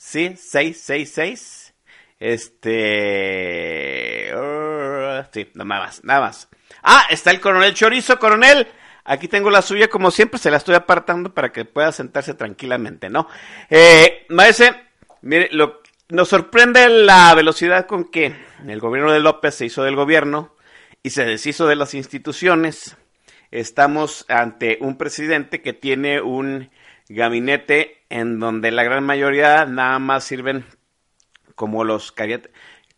[0.00, 1.74] sí, 666,
[2.18, 2.74] este,
[4.34, 6.48] uh, sí, nada más, nada más.
[6.82, 8.66] Ah, está el coronel Chorizo, coronel.
[9.04, 13.10] Aquí tengo la suya, como siempre, se la estoy apartando para que pueda sentarse tranquilamente,
[13.10, 13.28] ¿no?
[13.68, 14.74] Eh, maese,
[15.20, 18.34] mire, lo, nos sorprende la velocidad con que
[18.66, 20.54] el gobierno de López se hizo del gobierno
[21.02, 22.96] y se deshizo de las instituciones.
[23.50, 26.70] Estamos ante un presidente que tiene un
[27.10, 30.64] gabinete en donde la gran mayoría nada más sirven
[31.54, 32.14] como los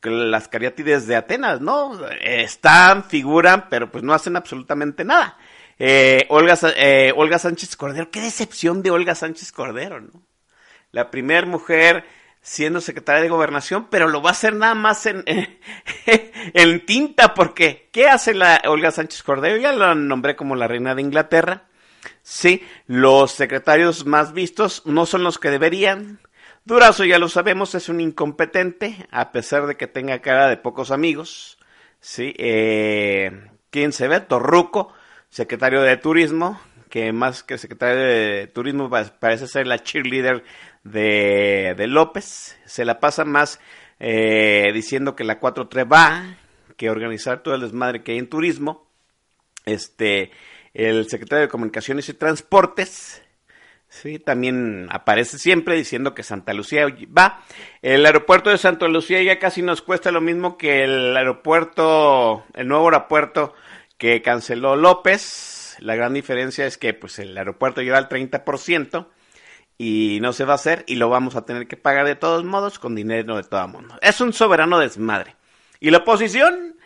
[0.03, 1.99] las cariátides de Atenas, ¿no?
[2.21, 5.39] Están, figuran, pero pues no hacen absolutamente nada.
[5.79, 10.23] Eh, Olga, eh, Olga Sánchez Cordero, qué decepción de Olga Sánchez Cordero, ¿no?
[10.91, 12.05] La primera mujer
[12.43, 15.07] siendo secretaria de gobernación, pero lo va a hacer nada más
[16.55, 19.57] en, tinta, porque ¿qué hace la Olga Sánchez Cordero?
[19.57, 21.69] Ya la nombré como la reina de Inglaterra.
[22.23, 26.21] Sí, los secretarios más vistos no son los que deberían.
[26.65, 30.91] Durazo, ya lo sabemos, es un incompetente, a pesar de que tenga cara de pocos
[30.91, 31.59] amigos.
[32.01, 34.21] Sí, eh, ¿quién se ve?
[34.21, 34.93] Torruco,
[35.29, 40.45] secretario de Turismo, que más que secretario de Turismo parece ser la cheerleader
[40.85, 42.59] de, López.
[42.67, 43.61] Se la pasa más
[43.99, 46.37] eh, diciendo que la 4-3 va,
[46.77, 48.87] que organizar todo el desmadre que hay en turismo.
[49.65, 50.31] Este,
[50.75, 53.23] el secretario de Comunicaciones y Transportes,
[53.93, 57.43] Sí, también aparece siempre diciendo que Santa Lucía va.
[57.83, 62.69] El aeropuerto de Santa Lucía ya casi nos cuesta lo mismo que el aeropuerto, el
[62.69, 63.53] nuevo aeropuerto
[63.99, 65.77] que canceló López.
[65.81, 69.09] La gran diferencia es que pues el aeropuerto lleva el 30%
[69.77, 72.45] y no se va a hacer y lo vamos a tener que pagar de todos
[72.45, 73.99] modos con dinero de todo mundo.
[74.01, 75.37] Es un soberano desmadre.
[75.81, 76.79] Y la oposición,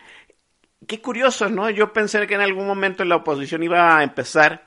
[0.87, 1.69] qué curioso, ¿no?
[1.69, 4.63] Yo pensé que en algún momento la oposición iba a empezar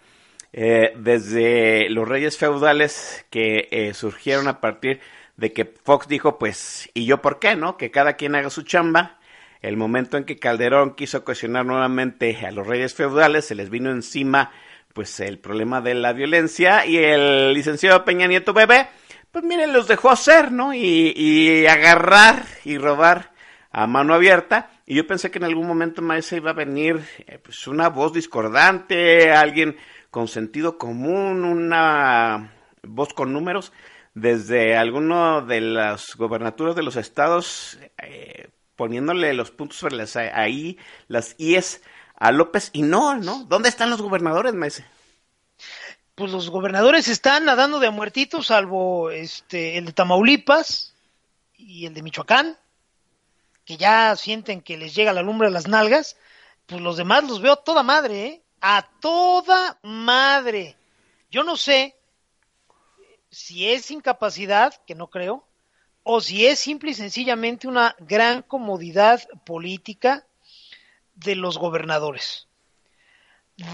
[0.52, 5.00] eh, desde los reyes feudales que eh, surgieron a partir
[5.36, 7.76] de que Fox dijo, pues, ¿y yo por qué, no?
[7.76, 9.18] Que cada quien haga su chamba.
[9.62, 13.90] El momento en que Calderón quiso cuestionar nuevamente a los reyes feudales, se les vino
[13.90, 14.52] encima,
[14.92, 18.88] pues, el problema de la violencia y el licenciado Peña Nieto Bebé,
[19.30, 20.74] pues, miren, los dejó hacer, ¿no?
[20.74, 23.30] Y, y agarrar y robar
[23.70, 24.70] a mano abierta.
[24.90, 28.12] Y yo pensé que en algún momento más iba a venir, eh, pues, una voz
[28.12, 29.76] discordante, alguien
[30.10, 33.72] con sentido común, una voz con números,
[34.14, 40.76] desde alguno de las gobernaturas de los estados, eh, poniéndole los puntos sobre las ahí,
[41.06, 41.82] las IES
[42.16, 43.44] a López, y no, ¿no?
[43.44, 44.84] ¿Dónde están los gobernadores, Maese?
[46.16, 50.96] pues los gobernadores están nadando de a muertitos, salvo este, el de Tamaulipas
[51.56, 52.58] y el de Michoacán,
[53.70, 56.16] que ya sienten que les llega la lumbre a las nalgas,
[56.66, 58.42] pues los demás los veo a toda madre, ¿eh?
[58.60, 60.74] A toda madre.
[61.30, 61.94] Yo no sé
[63.30, 65.46] si es incapacidad, que no creo,
[66.02, 70.26] o si es simple y sencillamente una gran comodidad política
[71.14, 72.48] de los gobernadores.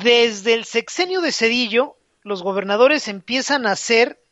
[0.02, 4.22] Desde el sexenio de Cedillo, los gobernadores empiezan a ser,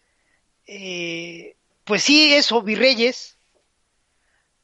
[0.67, 3.34] eh, pues sí, eso, virreyes,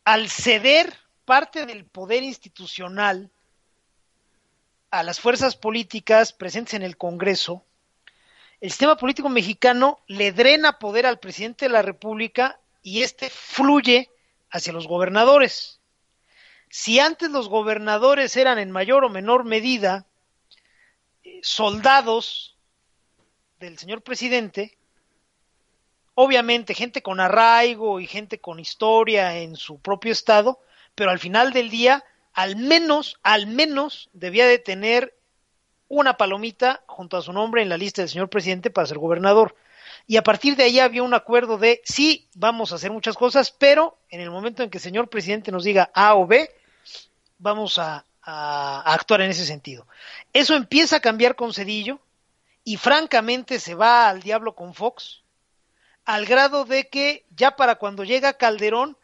[0.05, 0.95] al ceder
[1.25, 3.31] parte del poder institucional
[4.91, 7.65] a las fuerzas políticas presentes en el Congreso,
[8.61, 14.11] el sistema político mexicano le drena poder al presidente de la República y este fluye
[14.51, 15.81] hacia los gobernadores.
[16.69, 20.07] Si antes los gobernadores eran en mayor o menor medida
[21.25, 22.57] eh, soldados
[23.59, 24.77] del señor presidente,
[26.23, 30.61] obviamente gente con arraigo y gente con historia en su propio estado,
[30.95, 32.05] pero al final del día,
[32.35, 35.17] al menos, al menos debía de tener
[35.89, 39.57] una palomita junto a su nombre en la lista del señor presidente para ser gobernador.
[40.07, 43.51] Y a partir de ahí había un acuerdo de sí, vamos a hacer muchas cosas,
[43.51, 46.51] pero en el momento en que el señor presidente nos diga A o B,
[47.39, 49.87] vamos a, a, actuar en ese sentido.
[50.35, 51.99] Eso empieza a cambiar con Cedillo,
[52.63, 55.20] y francamente se va al diablo con Fox,
[56.05, 58.97] al grado de que ya para cuando llega Calderón,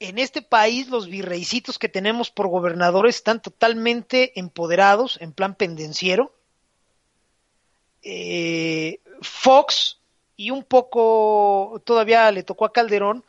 [0.00, 6.34] en este país los virreicitos que tenemos por gobernadores están totalmente empoderados, en plan pendenciero.
[8.02, 9.98] Eh, Fox
[10.36, 13.24] y un poco todavía le tocó a Calderón,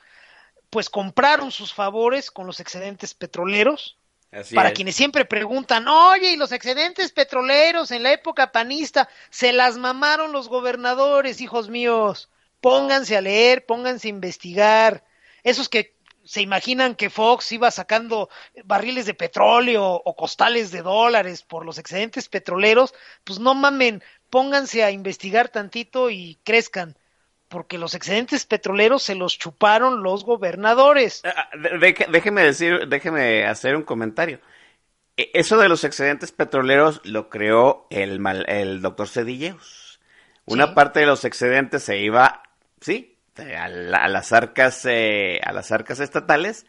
[0.69, 3.97] pues compraron sus favores con los excedentes petroleros
[4.31, 4.75] Así para es.
[4.75, 10.33] quienes siempre preguntan, oye, y los excedentes petroleros en la época panista, se las mamaron
[10.33, 12.29] los gobernadores, hijos míos.
[12.65, 15.03] Pónganse a leer, pónganse a investigar.
[15.43, 15.93] Esos que
[16.23, 18.27] se imaginan que Fox iba sacando
[18.63, 24.01] barriles de petróleo o costales de dólares por los excedentes petroleros, pues no mamen,
[24.31, 26.97] pónganse a investigar tantito y crezcan
[27.49, 31.21] porque los excedentes petroleros se los chuparon los gobernadores.
[32.09, 34.39] déjeme decir, déjeme hacer un comentario.
[35.17, 39.99] E, eso de los excedentes petroleros lo creó el, mal, el doctor Cedilleus.
[40.45, 40.73] Una sí.
[40.73, 42.41] parte de los excedentes se iba,
[42.85, 46.65] sí, a, la, a las arcas, eh, a las arcas estatales,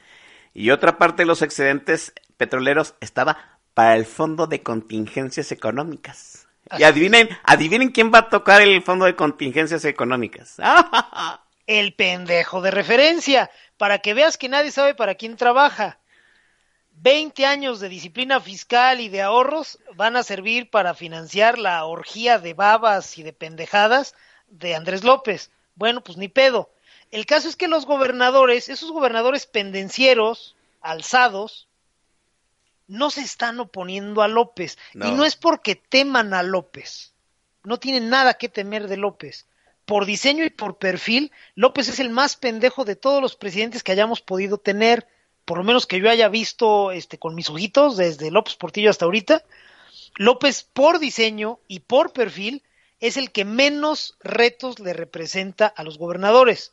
[0.54, 6.48] y otra parte de los excedentes petroleros estaba para el fondo de contingencias económicas.
[6.78, 10.56] Y adivinen, adivinen quién va a tocar el fondo de contingencias económicas.
[11.66, 15.98] el pendejo de referencia, para que veas que nadie sabe para quién trabaja.
[16.92, 22.38] Veinte años de disciplina fiscal y de ahorros van a servir para financiar la orgía
[22.38, 24.14] de babas y de pendejadas
[24.48, 25.50] de Andrés López.
[25.76, 26.70] Bueno, pues ni pedo.
[27.10, 31.68] El caso es que los gobernadores, esos gobernadores pendencieros, alzados,
[32.88, 34.78] no se están oponiendo a López.
[34.94, 35.08] No.
[35.08, 37.12] Y no es porque teman a López.
[37.62, 39.46] No tienen nada que temer de López.
[39.84, 43.92] Por diseño y por perfil, López es el más pendejo de todos los presidentes que
[43.92, 45.06] hayamos podido tener,
[45.44, 49.04] por lo menos que yo haya visto este, con mis ojitos, desde López Portillo hasta
[49.04, 49.44] ahorita.
[50.16, 52.62] López, por diseño y por perfil,
[53.00, 56.72] es el que menos retos le representa a los gobernadores.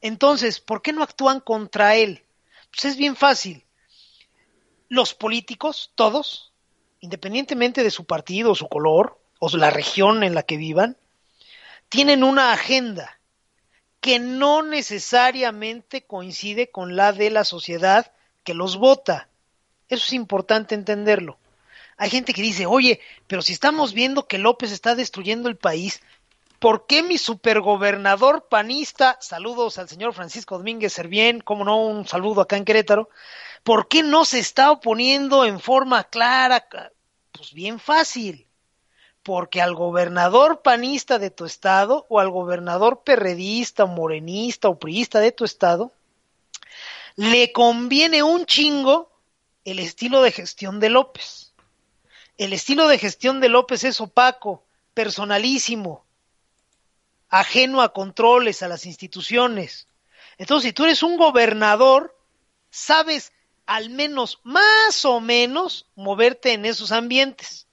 [0.00, 2.24] Entonces, ¿por qué no actúan contra él?
[2.70, 3.64] Pues es bien fácil
[4.88, 6.52] los políticos, todos,
[7.00, 10.96] independientemente de su partido, su color o la región en la que vivan,
[11.88, 13.20] tienen una agenda
[14.00, 18.12] que no necesariamente coincide con la de la sociedad
[18.44, 19.28] que los vota.
[19.88, 21.38] Eso es importante entenderlo.
[21.98, 26.00] Hay gente que dice, oye, pero si estamos viendo que López está destruyendo el país,
[26.58, 32.40] ¿por qué mi supergobernador panista, saludos al señor Francisco Domínguez Servién, como no, un saludo
[32.40, 33.10] acá en Querétaro,
[33.62, 36.66] ¿Por qué no se está oponiendo en forma clara?
[37.32, 38.46] Pues bien fácil.
[39.22, 45.32] Porque al gobernador panista de tu estado o al gobernador perredista, morenista o priista de
[45.32, 45.92] tu estado,
[47.16, 49.10] le conviene un chingo
[49.64, 51.47] el estilo de gestión de López.
[52.38, 54.64] El estilo de gestión de López es opaco,
[54.94, 56.06] personalísimo,
[57.28, 59.88] ajeno a controles, a las instituciones.
[60.38, 62.16] Entonces, si tú eres un gobernador,
[62.70, 63.32] sabes
[63.66, 67.66] al menos más o menos moverte en esos ambientes.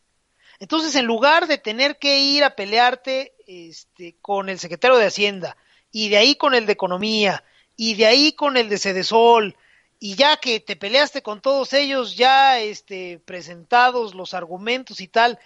[0.59, 5.57] Entonces, en lugar de tener que ir a pelearte este, con el secretario de Hacienda,
[5.91, 7.43] y de ahí con el de Economía,
[7.77, 9.55] y de ahí con el de Cedesol,
[9.99, 15.39] y ya que te peleaste con todos ellos, ya este, presentados los argumentos y tal,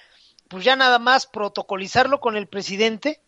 [0.48, 3.22] pues ya nada más protocolizarlo con el presidente,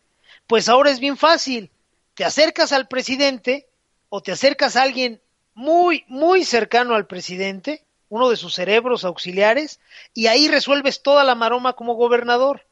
[0.48, 1.72] Pues ahora es bien fácil.
[2.14, 3.70] Te acercas al presidente
[4.10, 5.22] o te acercas a alguien
[5.54, 9.80] muy, muy cercano al presidente, uno de sus cerebros auxiliares,
[10.14, 12.66] y ahí resuelves toda la maroma como gobernador.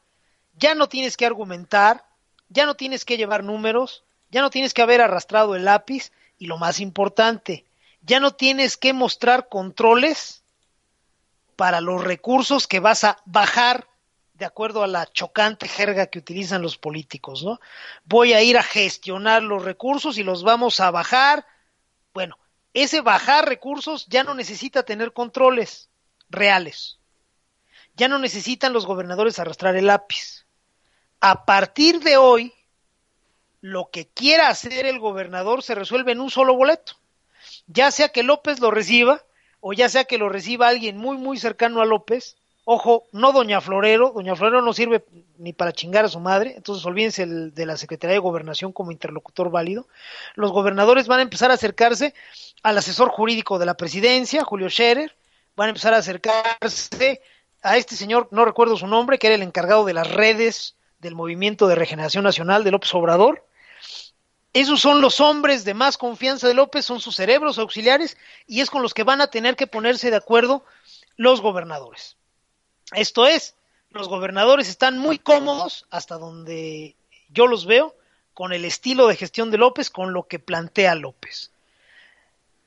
[0.58, 2.04] Ya no tienes que argumentar,
[2.50, 6.48] ya no tienes que llevar números, ya no tienes que haber arrastrado el lápiz, y
[6.48, 7.66] lo más importante,
[8.10, 10.44] ya no tienes que mostrar controles
[11.56, 13.88] para los recursos que vas a bajar
[14.34, 17.60] de acuerdo a la chocante jerga que utilizan los políticos, ¿no?
[18.06, 21.46] Voy a ir a gestionar los recursos y los vamos a bajar.
[22.12, 22.40] Bueno,
[22.74, 25.92] ese bajar recursos ya no necesita tener controles
[26.32, 26.98] reales.
[27.96, 30.48] Ya no necesitan los gobernadores arrastrar el lápiz.
[31.20, 32.56] A partir de hoy,
[33.62, 36.99] lo que quiera hacer el gobernador se resuelve en un solo boleto.
[37.70, 39.24] Ya sea que López lo reciba
[39.62, 42.36] o ya sea que lo reciba alguien muy, muy cercano a López
[42.72, 45.04] Ojo, no Doña Florero, Doña Florero no sirve
[45.40, 48.92] ni para chingar a su madre, entonces olvídense el, de la Secretaría de Gobernación como
[48.92, 49.88] interlocutor válido.
[50.36, 52.14] Los gobernadores van a empezar a acercarse
[52.62, 55.16] al asesor jurídico de la presidencia, Julio Scherer,
[55.56, 57.24] van a empezar a acercarse
[57.64, 61.16] a este señor, no recuerdo su nombre, que era el encargado de las redes del
[61.16, 63.48] Movimiento de Regeneración Nacional de López Obrador.
[64.54, 68.70] Esos son los hombres de más confianza de López, son sus cerebros auxiliares y es
[68.70, 70.66] con los que van a tener que ponerse de acuerdo
[71.18, 72.18] los gobernadores.
[72.94, 73.56] Esto es,
[73.92, 76.96] los gobernadores están muy cómodos, hasta donde
[77.30, 77.96] yo los veo,
[78.34, 81.52] con el estilo de gestión de López, con lo que plantea López.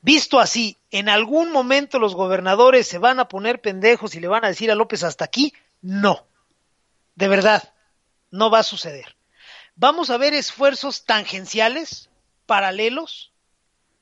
[0.01, 4.45] Visto así, ¿en algún momento los gobernadores se van a poner pendejos y le van
[4.45, 5.53] a decir a López hasta aquí?
[5.81, 6.25] No.
[7.15, 7.73] De verdad,
[8.29, 9.15] no va a suceder.
[9.75, 12.09] Vamos a ver esfuerzos tangenciales,
[12.45, 13.31] paralelos,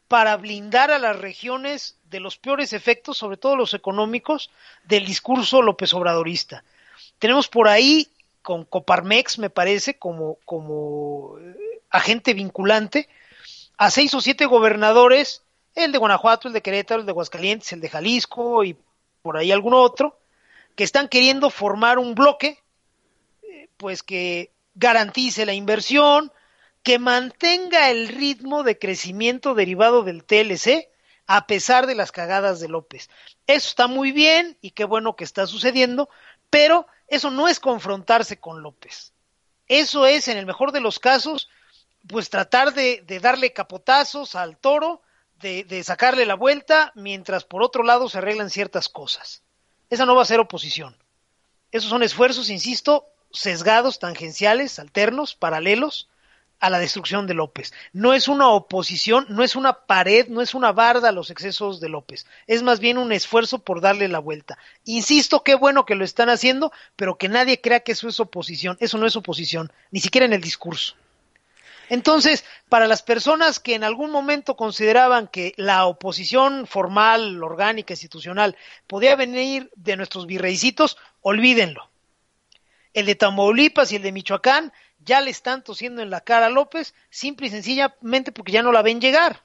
[0.08, 4.52] para blindar a las regiones de los peores efectos, sobre todo los económicos,
[4.84, 6.66] del discurso López Obradorista.
[7.18, 8.10] Tenemos por ahí
[8.42, 13.08] con Coparmex, me parece, como, como eh, agente vinculante,
[13.78, 15.44] a seis o siete gobernadores,
[15.76, 18.76] el de Guanajuato, el de Querétaro, el de Aguascalientes, el de Jalisco y
[19.22, 20.20] por ahí algún otro,
[20.76, 22.60] que están queriendo formar un bloque,
[23.44, 26.32] eh, pues que garantice la inversión,
[26.84, 30.90] que mantenga el ritmo de crecimiento derivado del TLC
[31.28, 33.10] a pesar de las cagadas de López.
[33.48, 36.10] Eso está muy bien y qué bueno que está sucediendo,
[36.50, 39.14] pero eso no es confrontarse con López.
[39.68, 41.50] Eso es, en el mejor de los casos,
[42.08, 45.02] pues tratar de, darle capotazos al toro,
[45.40, 49.44] de, de sacarle la vuelta, mientras por otro lado se arreglan ciertas cosas.
[49.90, 50.98] Esa no va a ser oposición.
[51.72, 56.10] Esos son esfuerzos, insisto, sesgados, tangenciales, alternos, paralelos,
[56.62, 57.74] a la destrucción de López.
[57.92, 61.82] No es una oposición, no es una pared, no es una barda a los excesos
[61.82, 62.28] de López.
[62.46, 64.60] Es más bien un esfuerzo por darle la vuelta.
[64.86, 68.78] Insisto, qué bueno que lo están haciendo, pero que nadie crea que eso es oposición.
[68.80, 70.94] Eso no es oposición, ni siquiera en el discurso.
[71.90, 78.56] Entonces, para las personas que en algún momento consideraban que la oposición formal, orgánica, institucional,
[78.88, 81.91] podía venir de nuestros virreicitos, olvídenlo.
[82.94, 86.50] El de Tamaulipas y el de Michoacán ya le están tosiendo en la cara a
[86.50, 89.42] López, simple y sencillamente porque ya no la ven llegar.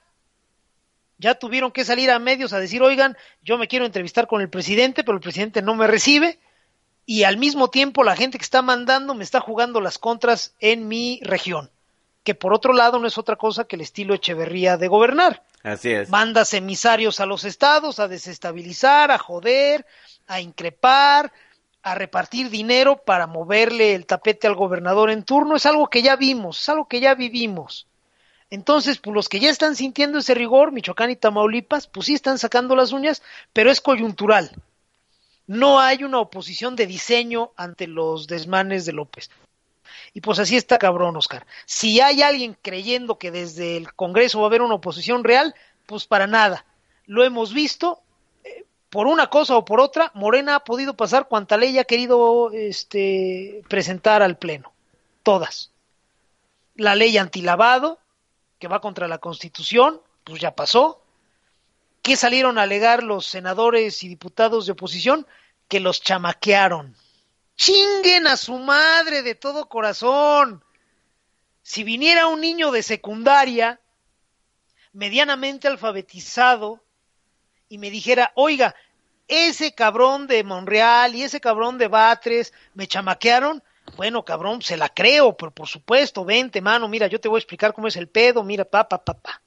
[1.19, 4.51] Ya tuvieron que salir a medios a decir, oigan, yo me quiero entrevistar con el
[4.51, 6.39] presidente, pero el presidente no me recibe.
[7.07, 10.89] Y al mismo tiempo la gente que está mandando me está jugando las contras en
[10.89, 11.71] mi región.
[12.23, 15.43] Que por otro lado no es otra cosa que el estilo Echeverría de gobernar.
[15.63, 16.11] Así es.
[16.11, 19.87] Mandas emisarios a los estados a desestabilizar, a joder,
[20.27, 21.33] a increpar,
[21.87, 26.17] a repartir dinero para moverle el tapete al gobernador en turno, es algo que ya
[26.17, 27.87] vimos, es algo que ya vivimos.
[28.51, 32.39] Entonces, pues los que ya están sintiendo ese rigor, Michoacán y Tamaulipas, pues sí están
[32.39, 33.23] sacando las uñas,
[33.53, 34.51] pero es coyuntural.
[35.47, 39.31] No hay una oposición de diseño ante los desmanes de López.
[40.13, 41.47] Y pues así está cabrón, Oscar.
[41.67, 45.55] Si hay alguien creyendo que desde el Congreso va a haber una oposición real,
[45.87, 46.65] pues para nada.
[47.07, 48.03] Lo hemos visto
[48.97, 53.63] por una cosa o por otra, Morena ha podido pasar cuanta ley ha querido este,
[53.69, 54.73] presentar al Pleno.
[55.23, 55.71] Todas.
[56.77, 57.99] La ley antilavado,
[58.59, 61.03] que va contra la Constitución, pues ya pasó.
[62.01, 65.27] ¿Qué salieron a alegar los senadores y diputados de oposición?
[65.69, 66.97] Que los chamaquearon.
[67.55, 70.65] Chinguen a su madre de todo corazón.
[71.63, 73.79] Si viniera un niño de secundaria,
[74.95, 76.81] medianamente alfabetizado,
[77.69, 78.75] y me dijera, oiga,
[79.29, 83.63] ese cabrón de Monreal y ese cabrón de Batres me chamaquearon,
[83.97, 87.41] bueno, cabrón, se la creo, pero por supuesto, vente, mano, mira, yo te voy a
[87.41, 89.43] explicar cómo es el pedo, mira, pa, pa, pa, pa.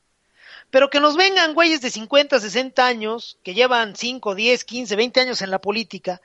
[0.69, 5.19] Pero que nos vengan güeyes de 50, 60 años, que llevan 5, 10, 15, 20
[5.19, 6.21] años en la política,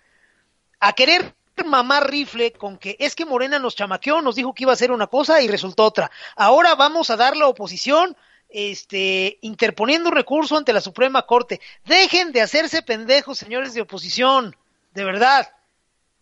[0.81, 1.35] a querer
[1.65, 4.91] mamar rifle con que es que Morena nos chamaqueó, nos dijo que iba a hacer
[4.91, 6.11] una cosa y resultó otra.
[6.37, 8.17] Ahora vamos a dar la oposición
[8.55, 11.61] este, interponiendo un recurso ante la Suprema Corte.
[11.85, 14.57] Dejen de hacerse pendejos, señores de oposición,
[14.95, 15.53] de verdad.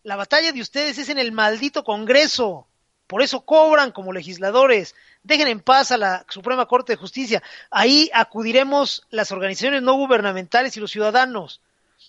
[0.03, 2.66] La batalla de ustedes es en el maldito Congreso.
[3.07, 4.95] Por eso cobran como legisladores.
[5.22, 7.43] Dejen en paz a la Suprema Corte de Justicia.
[7.70, 11.61] Ahí acudiremos las organizaciones no gubernamentales y los ciudadanos.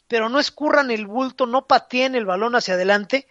[0.07, 3.27] Pero no escurran el bulto, no pateen el balón hacia adelante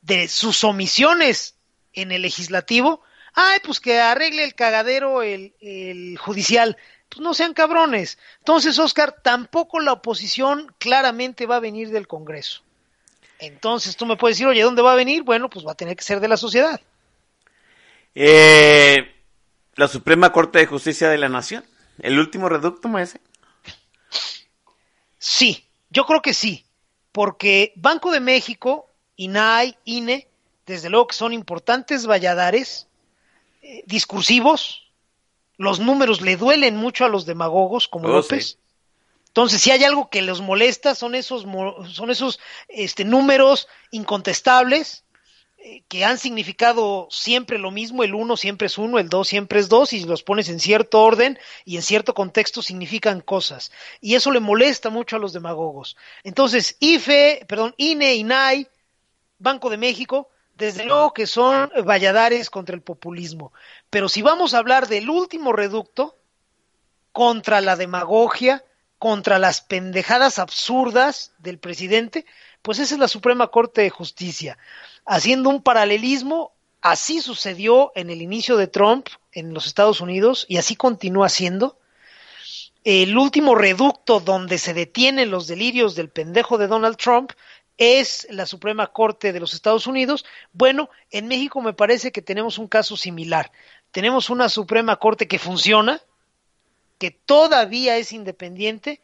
[0.00, 1.54] de sus omisiones
[1.92, 3.02] en el legislativo.
[3.34, 6.76] Ay, pues que arregle el cagadero el, el judicial.
[7.08, 8.18] Pues no sean cabrones.
[8.38, 12.62] Entonces, Oscar, tampoco la oposición claramente va a venir del Congreso.
[13.38, 15.22] Entonces tú me puedes decir, oye, ¿dónde va a venir?
[15.22, 16.80] Bueno, pues va a tener que ser de la sociedad.
[18.14, 19.14] Eh,
[19.76, 21.64] la Suprema Corte de Justicia de la Nación.
[22.00, 23.20] ¿El último reducto, ese?
[25.18, 26.64] Sí, yo creo que sí.
[27.12, 30.28] Porque Banco de México, INAI, INE,
[30.66, 32.87] desde luego que son importantes valladares,
[33.86, 34.90] discursivos.
[35.56, 38.46] Los números le duelen mucho a los demagogos como Oh, López.
[38.50, 38.56] sí.
[39.28, 41.46] Entonces, si hay algo que los molesta, son esos,
[41.92, 45.04] son esos este, números incontestables
[45.58, 49.60] eh, que han significado siempre lo mismo, el uno siempre es uno, el dos siempre
[49.60, 53.70] es dos, y los pones en cierto orden y en cierto contexto significan cosas.
[54.00, 55.96] Y eso le molesta mucho a los demagogos.
[56.24, 58.66] Entonces, IFE, perdón, INE, INAI,
[59.38, 63.52] Banco de México, desde luego que son valladares contra el populismo.
[63.90, 66.16] Pero si vamos a hablar del último reducto,
[67.12, 68.64] contra la demagogia,
[68.98, 72.26] contra las pendejadas absurdas del presidente,
[72.62, 74.58] pues esa es la Suprema Corte de Justicia.
[75.04, 80.58] Haciendo un paralelismo, así sucedió en el inicio de Trump en los Estados Unidos y
[80.58, 81.78] así continúa siendo.
[82.84, 87.32] El último reducto donde se detienen los delirios del pendejo de Donald Trump
[87.78, 90.24] es la Suprema Corte de los Estados Unidos.
[90.52, 93.52] Bueno, en México me parece que tenemos un caso similar.
[93.92, 96.02] Tenemos una Suprema Corte que funciona,
[96.98, 99.00] que todavía es independiente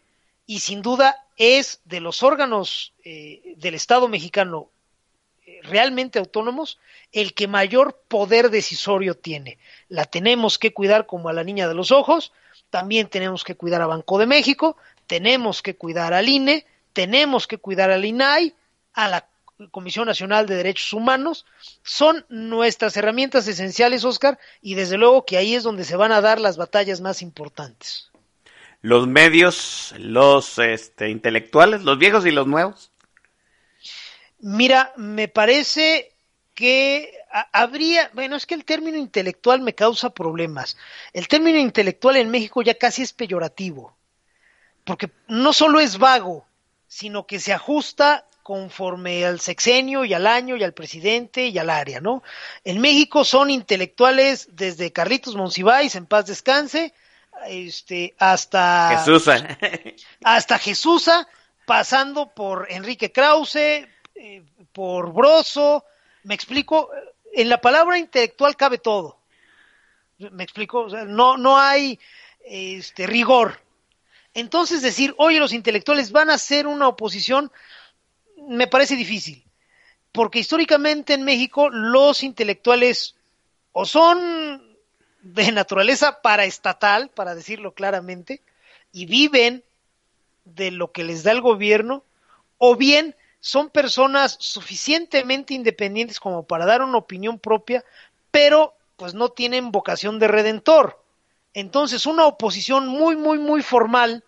[0.47, 4.69] y sin duda es de los órganos eh, del Estado mexicano
[5.47, 6.79] eh, realmente autónomos
[7.13, 9.59] el que mayor poder decisorio tiene.
[9.89, 12.33] La tenemos que cuidar como a la niña de los ojos,
[12.71, 17.59] también tenemos que cuidar a Banco de México, tenemos que cuidar al INE, tenemos que
[17.59, 18.55] cuidar al INAI,
[18.95, 19.27] a la
[19.71, 21.47] Comisión Nacional de Derechos Humanos,
[21.83, 26.21] son nuestras herramientas esenciales, Oscar, y desde luego que ahí es donde se van a
[26.21, 28.11] dar las batallas más importantes.
[28.83, 32.91] Los medios, los este, intelectuales, los viejos y los nuevos.
[34.41, 36.13] Mira, me parece
[36.55, 40.77] que ha- habría, bueno, es que el término intelectual me causa problemas.
[41.13, 43.97] El término intelectual en México ya casi es peyorativo,
[44.85, 46.47] porque no solo es vago,
[46.87, 51.71] sino que se ajusta conforme al sexenio y al año y al presidente y al
[51.71, 52.23] área, ¿no?
[52.63, 56.93] En México son intelectuales desde Carlitos Monsiváis, en paz descanse,
[57.47, 59.31] este, hasta Jesús.
[60.25, 61.27] hasta Jesusa,
[61.65, 63.57] pasando por Enrique Krause,
[64.15, 64.43] eh,
[64.75, 65.87] por Broso,
[66.25, 66.91] me explico,
[67.33, 69.21] en la palabra intelectual cabe todo.
[70.19, 71.99] Me explico, O sea, no, no hay
[72.45, 73.59] este rigor.
[74.35, 77.51] Entonces decir, oye, los intelectuales van a ser una oposición,
[78.49, 79.45] me parece difícil.
[80.13, 83.17] Porque históricamente en México los intelectuales
[83.73, 84.77] o son
[85.23, 88.41] de naturaleza paraestatal, para decirlo claramente,
[88.93, 89.65] y viven
[90.45, 92.05] de lo que les da el gobierno,
[92.59, 97.85] o bien son personas suficientemente independientes como para dar una opinión propia,
[98.31, 101.03] pero pues no tienen vocación de redentor.
[101.53, 104.25] Entonces, una oposición muy, muy, muy formal,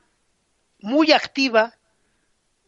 [0.81, 1.76] muy activa,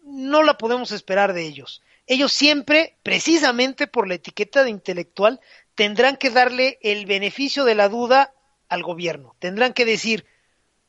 [0.09, 1.82] no la podemos esperar de ellos.
[2.06, 5.40] Ellos siempre, precisamente por la etiqueta de intelectual,
[5.74, 8.32] tendrán que darle el beneficio de la duda
[8.68, 9.36] al gobierno.
[9.38, 10.24] Tendrán que decir,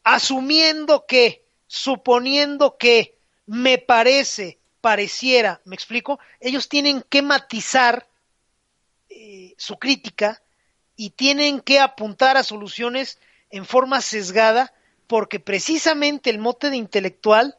[0.04, 8.08] asumiendo que, suponiendo que, me parece, pareciera, me explico, ellos tienen que matizar
[9.10, 10.42] eh, su crítica
[10.96, 14.74] y tienen que apuntar a soluciones en forma sesgada
[15.08, 17.58] porque precisamente el mote de intelectual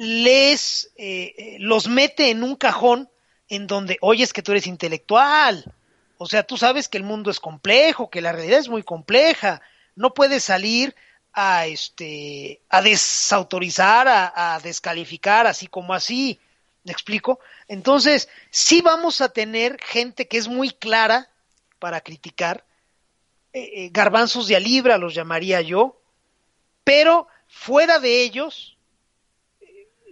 [0.00, 3.10] les eh, eh, los mete en un cajón
[3.50, 5.74] en donde, oye, es que tú eres intelectual.
[6.16, 9.60] O sea, tú sabes que el mundo es complejo, que la realidad es muy compleja.
[9.96, 10.96] No puedes salir
[11.34, 16.40] a este a desautorizar, a, descalificar así como así.
[16.82, 17.38] ¿Me explico?
[17.68, 21.28] Entonces, sí vamos a tener gente que es muy clara
[21.78, 22.64] para criticar,
[23.52, 26.00] eh, garbanzos de a libra los llamaría yo,
[26.84, 28.78] pero fuera de ellos,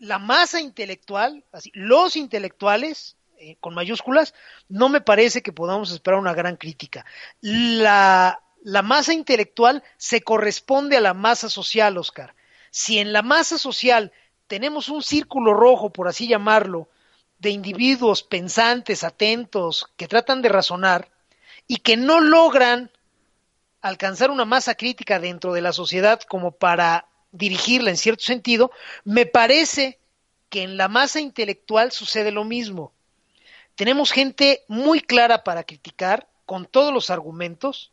[0.01, 4.35] la masa intelectual, así, los intelectuales, eh, con mayúsculas,
[4.69, 7.05] no me parece que podamos esperar una gran crítica.
[7.41, 12.35] La, la masa intelectual se corresponde a la masa social, Oscar.
[12.71, 14.13] Si en la masa social
[14.47, 16.89] tenemos un círculo rojo, por así llamarlo,
[17.39, 21.09] de individuos pensantes, atentos, que tratan de razonar
[21.67, 22.91] y que no logran
[23.81, 28.71] alcanzar una masa crítica dentro de la sociedad como para dirigirla en cierto sentido,
[29.05, 29.99] me parece
[30.49, 32.93] que en la masa intelectual sucede lo mismo.
[33.75, 37.93] Tenemos gente muy clara para criticar, con todos los argumentos.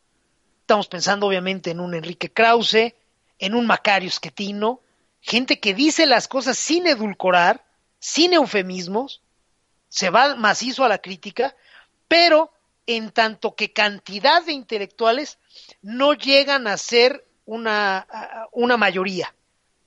[0.61, 2.95] Estamos pensando obviamente en un Enrique Krause,
[3.37, 4.79] en un Macario Schettino,
[5.19, 7.65] gente que dice las cosas sin edulcorar,
[7.99, 9.21] sin eufemismos,
[9.89, 11.55] se va macizo a la crítica,
[12.07, 12.53] pero
[12.87, 15.37] en tanto que cantidad de intelectuales
[15.81, 18.07] no llegan a ser una,
[18.51, 19.33] una mayoría,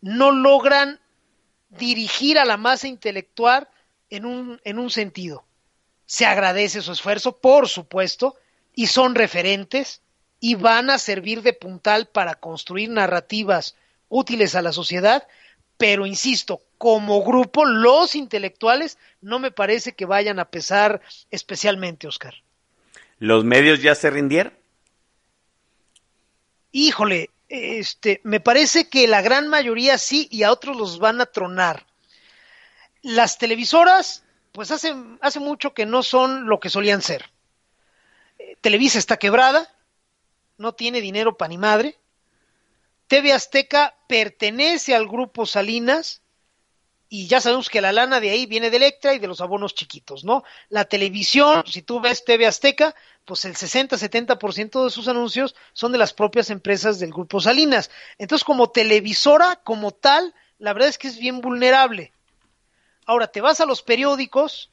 [0.01, 1.01] no logran
[1.71, 3.69] dirigir a la masa intelectual
[4.11, 5.45] en un, en un sentido.
[6.07, 8.37] Se agradece su esfuerzo, por supuesto,
[8.75, 10.03] y son referentes
[10.41, 13.77] y van a servir de puntal para construir narrativas
[14.09, 15.27] útiles a la sociedad,
[15.77, 22.35] pero insisto, como grupo, los intelectuales no me parece que vayan a pesar especialmente, Oscar.
[23.19, 24.53] ¿Los medios ya se rindieron?
[26.71, 31.27] Híjole, este, me parece que la gran mayoría sí y a otros los van a
[31.27, 31.87] tronar.
[33.03, 37.31] Las televisoras, pues hace, hace mucho que no son lo que solían ser.
[38.39, 39.73] Eh, Televisa está quebrada,
[40.59, 41.99] no tiene dinero para ni madre.
[43.07, 46.21] TV Azteca pertenece al grupo Salinas
[47.09, 49.75] y ya sabemos que la lana de ahí viene de Electra y de los abonos
[49.75, 50.45] chiquitos, ¿no?
[50.69, 52.95] La televisión, si tú ves TV Azteca,
[53.25, 57.91] pues el 60-70% de sus anuncios son de las propias empresas del grupo Salinas.
[58.19, 62.13] Entonces, como televisora, como tal, la verdad es que es bien vulnerable.
[63.07, 64.71] Ahora, te vas a los periódicos,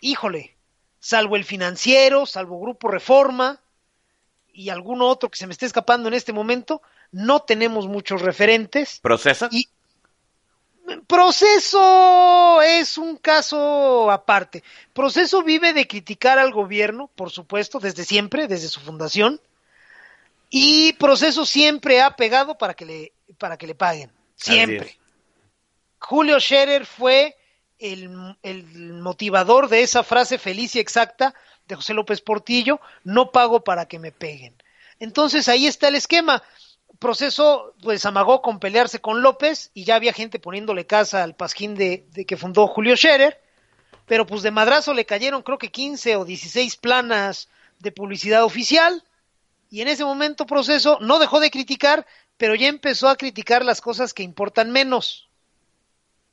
[0.00, 0.56] híjole,
[0.98, 3.60] salvo el financiero, salvo Grupo Reforma
[4.50, 6.80] y algún otro que se me esté escapando en este momento,
[7.12, 9.00] no tenemos muchos referentes.
[9.02, 9.48] ¿Procesa?
[9.52, 9.68] Y
[11.06, 14.62] Proceso es un caso aparte.
[14.92, 19.40] Proceso vive de criticar al gobierno, por supuesto, desde siempre, desde su fundación.
[20.48, 24.12] Y Proceso siempre ha pegado para que le, para que le paguen.
[24.36, 24.96] Siempre.
[25.98, 27.36] Julio Scherer fue
[27.78, 31.34] el, el motivador de esa frase feliz y exacta
[31.66, 34.54] de José López Portillo, no pago para que me peguen.
[34.98, 36.42] Entonces ahí está el esquema
[36.98, 41.74] proceso pues amagó con pelearse con López y ya había gente poniéndole casa al pasquín
[41.74, 43.40] de, de, que fundó Julio Scherer,
[44.06, 49.04] pero pues de madrazo le cayeron creo que 15 o 16 planas de publicidad oficial
[49.70, 53.80] y en ese momento proceso no dejó de criticar, pero ya empezó a criticar las
[53.80, 55.28] cosas que importan menos.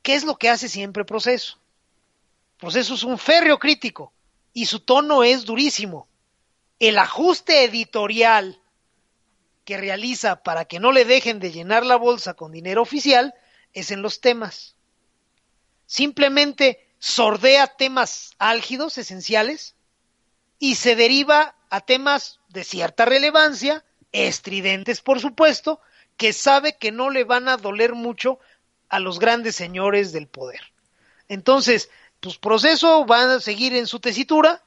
[0.02, 1.58] ¿Qué es lo que hace siempre proceso?
[2.58, 4.12] Proceso es un férreo crítico
[4.52, 6.06] y su tono es durísimo.
[6.78, 8.60] El ajuste editorial
[9.64, 13.34] que realiza para que no le dejen de llenar la bolsa con dinero oficial
[13.72, 14.76] es en los temas.
[15.86, 19.74] Simplemente sordea temas álgidos, esenciales,
[20.58, 25.80] y se deriva a temas de cierta relevancia, estridentes por supuesto,
[26.16, 28.38] que sabe que no le van a doler mucho
[28.88, 30.72] a los grandes señores del poder.
[31.28, 31.90] Entonces,
[32.20, 34.63] pues proceso van a seguir en su tesitura,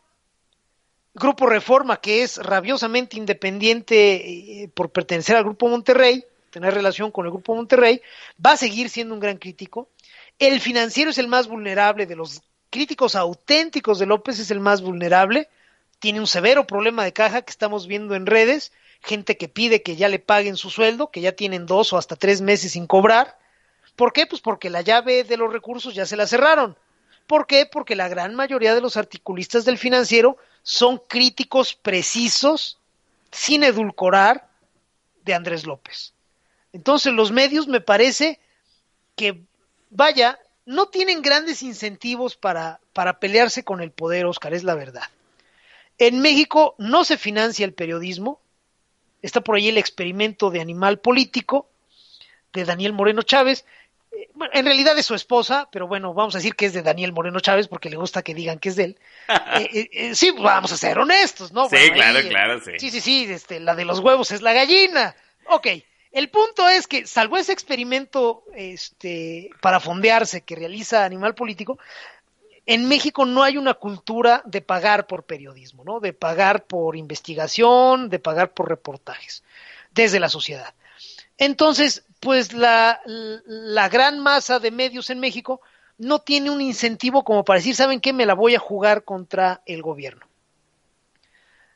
[1.19, 7.25] Grupo Reforma, que es rabiosamente independiente eh, por pertenecer al Grupo Monterrey, tener relación con
[7.25, 8.01] el Grupo Monterrey,
[8.43, 9.89] va a seguir siendo un gran crítico.
[10.37, 14.81] El financiero es el más vulnerable de los críticos auténticos de López, es el más
[14.81, 15.49] vulnerable.
[15.99, 19.95] Tiene un severo problema de caja que estamos viendo en redes, gente que pide que
[19.95, 23.39] ya le paguen su sueldo, que ya tienen dos o hasta tres meses sin cobrar.
[23.95, 24.27] ¿Por qué?
[24.27, 26.77] Pues porque la llave de los recursos ya se la cerraron.
[27.27, 27.65] ¿Por qué?
[27.65, 32.79] Porque la gran mayoría de los articulistas del financiero son críticos precisos,
[33.31, 34.47] sin edulcorar,
[35.25, 36.13] de Andrés López.
[36.71, 38.39] Entonces los medios me parece
[39.15, 39.41] que,
[39.89, 45.03] vaya, no tienen grandes incentivos para, para pelearse con el poder, Oscar, es la verdad.
[45.97, 48.39] En México no se financia el periodismo,
[49.21, 51.67] está por ahí el experimento de animal político
[52.53, 53.65] de Daniel Moreno Chávez,
[54.33, 57.13] bueno, en realidad es su esposa, pero bueno, vamos a decir que es de Daniel
[57.13, 58.99] Moreno Chávez porque le gusta que digan que es de él.
[59.29, 61.69] eh, eh, eh, sí, vamos a ser honestos, ¿no?
[61.69, 62.71] Sí, Bueno, claro, ahí, claro, sí.
[62.77, 65.15] Sí, sí, sí, este, la de los huevos es la gallina.
[65.49, 65.67] Ok,
[66.11, 71.77] el punto es que, salvo ese experimento este, para fondearse que realiza Animal Político,
[72.65, 75.99] en México no hay una cultura de pagar por periodismo, ¿no?
[75.99, 79.43] De pagar por investigación, de pagar por reportajes,
[79.91, 80.73] desde la sociedad.
[81.37, 85.61] Entonces, pues la, la gran masa de medios en México,
[85.97, 88.13] no tiene un incentivo como para decir, ¿saben qué?
[88.13, 90.25] Me la voy a jugar contra el gobierno.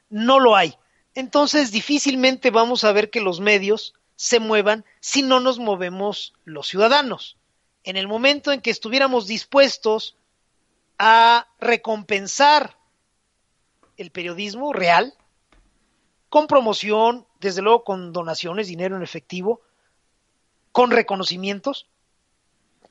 [0.09, 0.76] No lo hay.
[1.16, 6.68] Entonces, difícilmente vamos a ver que los medios se muevan si no nos movemos los
[6.68, 7.38] ciudadanos.
[7.84, 10.16] En el momento en que estuviéramos dispuestos
[10.99, 12.78] a recompensar
[13.97, 15.16] el periodismo real,
[16.30, 19.62] con promoción, desde luego con donaciones, dinero en efectivo,
[20.72, 21.88] con reconocimientos,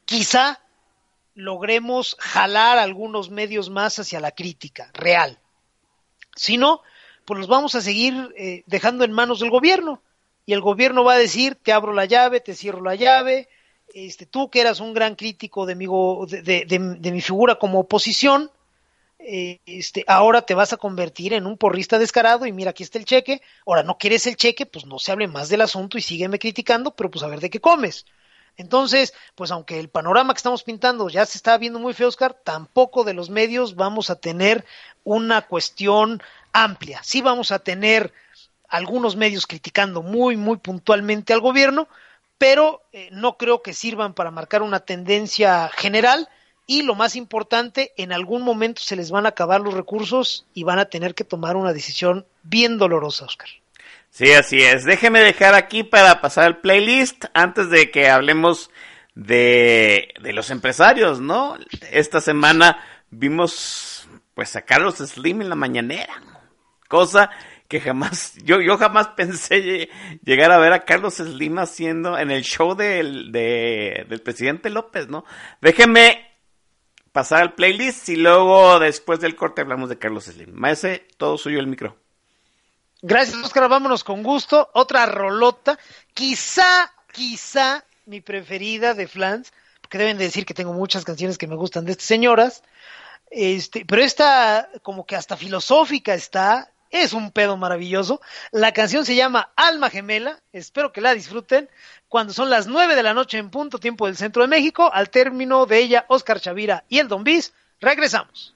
[0.04, 0.60] quizá
[1.34, 5.38] logremos jalar algunos medios más hacia la crítica real.
[6.36, 6.82] Si no,
[7.24, 10.02] pues los vamos a seguir eh, dejando en manos del gobierno.
[10.46, 13.48] Y el gobierno va a decir, te abro la llave, te cierro la llave,
[13.94, 18.50] este, tú que eras un gran crítico de mi, de, de, mi figura como oposición,
[19.22, 22.98] eh, este, ahora te vas a convertir en un porrista descarado y mira, aquí está
[22.98, 26.02] el cheque, ahora no quieres el cheque, pues no se hable más del asunto y
[26.02, 28.06] sígueme criticando, pero pues a ver de qué comes.
[28.56, 32.34] Entonces, pues aunque el panorama que estamos pintando ya se está viendo muy feo, Oscar,
[32.44, 34.64] tampoco de los medios vamos a tener
[35.04, 37.00] una cuestión amplia.
[37.02, 38.12] Sí vamos a tener
[38.68, 41.88] algunos medios criticando muy, muy puntualmente al gobierno,
[42.38, 46.28] pero eh, no creo que sirvan para marcar una tendencia general
[46.70, 50.62] y lo más importante, en algún momento se les van a acabar los recursos y
[50.62, 53.48] van a tener que tomar una decisión bien dolorosa, Oscar.
[54.10, 54.84] Sí, así es.
[54.84, 58.70] Déjeme dejar aquí para pasar el playlist antes de que hablemos
[59.16, 61.58] de, de los empresarios, ¿no?
[61.90, 66.22] Esta semana vimos pues a Carlos Slim en la mañanera,
[66.86, 67.30] cosa
[67.66, 69.88] que jamás, yo, yo jamás pensé
[70.22, 75.24] llegar a ver a Carlos Slim haciendo en el show del, del presidente López, ¿no?
[75.60, 76.29] Déjeme
[77.12, 80.52] pasar al playlist y luego después del corte hablamos de Carlos Slim.
[80.52, 81.96] Maese, todo suyo el micro.
[83.02, 83.68] Gracias, Oscar.
[83.68, 84.68] Vámonos con gusto.
[84.74, 85.78] Otra rolota.
[86.12, 91.46] Quizá, quizá mi preferida de Flans, porque deben de decir que tengo muchas canciones que
[91.46, 92.62] me gustan de estas señoras.
[93.30, 98.20] Este, pero esta, como que hasta filosófica está, es un pedo maravilloso.
[98.50, 100.40] La canción se llama Alma Gemela.
[100.52, 101.70] Espero que la disfruten.
[102.08, 105.10] Cuando son las nueve de la noche en punto tiempo del centro de México, al
[105.10, 108.54] término de ella, Oscar Chavira y el Don Bis, regresamos.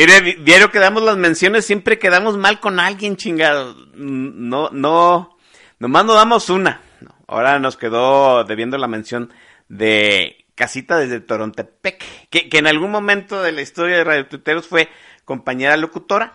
[0.00, 3.76] Mire, diario que damos las menciones, siempre quedamos mal con alguien, chingado.
[3.92, 5.36] No, no,
[5.78, 6.80] nomás no damos una.
[7.26, 9.30] Ahora nos quedó debiendo la mención
[9.68, 14.66] de Casita desde Torontepec, que, que en algún momento de la historia de Radio Tuiteros
[14.66, 14.88] fue
[15.26, 16.32] compañera locutora.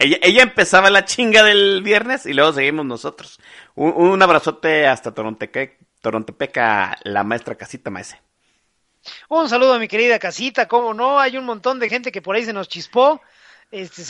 [0.00, 3.38] Ella, ella empezaba la chinga del viernes y luego seguimos nosotros.
[3.76, 8.20] Un, un abrazote hasta Torontepec, Torontepec a la maestra Casita Maese.
[9.28, 12.36] Un saludo a mi querida casita, cómo no, hay un montón de gente que por
[12.36, 13.20] ahí se nos chispó.
[13.70, 14.02] Este,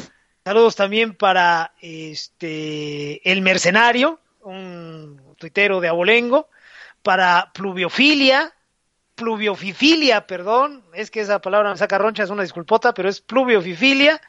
[0.44, 6.48] saludos también para este el mercenario, un tuitero de abolengo,
[7.02, 8.54] para pluviofilia,
[9.14, 14.20] pluviofifilia, perdón, es que esa palabra me saca roncha, es una disculpota, pero es pluviofifilia,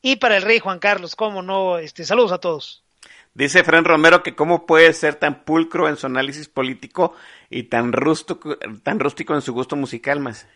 [0.00, 2.82] y para el rey Juan Carlos, cómo no, este, saludos a todos.
[3.38, 7.14] Dice Fran Romero que cómo puede ser tan pulcro en su análisis político
[7.48, 10.48] y tan rústico, tan rústico en su gusto musical, más.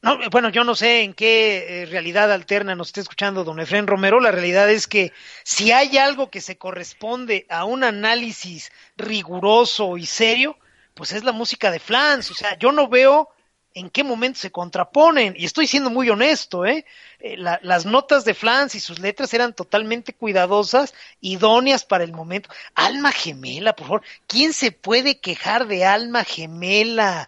[0.00, 3.88] No, bueno, yo no sé en qué eh, realidad alterna nos está escuchando don Efren
[3.88, 4.20] Romero.
[4.20, 5.12] La realidad es que
[5.42, 10.56] si hay algo que se corresponde a un análisis riguroso y serio,
[10.94, 12.30] pues es la música de Flans.
[12.30, 13.28] O sea, yo no veo
[13.74, 15.34] en qué momento se contraponen.
[15.36, 16.84] Y estoy siendo muy honesto, ¿eh?
[17.20, 22.12] Eh, la- las notas de Flans y sus letras eran totalmente cuidadosas, idóneas para el
[22.12, 22.50] momento.
[22.74, 24.02] Alma gemela, por favor.
[24.26, 27.26] ¿Quién se puede quejar de alma gemela?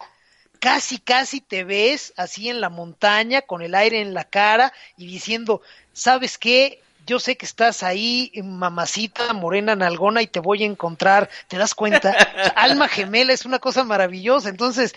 [0.59, 5.05] casi, casi te ves así en la montaña con el aire en la cara y
[5.05, 5.61] diciendo,
[5.93, 6.81] ¿sabes qué?
[7.05, 11.29] Yo sé que estás ahí, mamacita, morena, nalgona, y te voy a encontrar.
[11.47, 12.15] ¿Te das cuenta?
[12.55, 14.49] Alma gemela es una cosa maravillosa.
[14.49, 14.95] Entonces,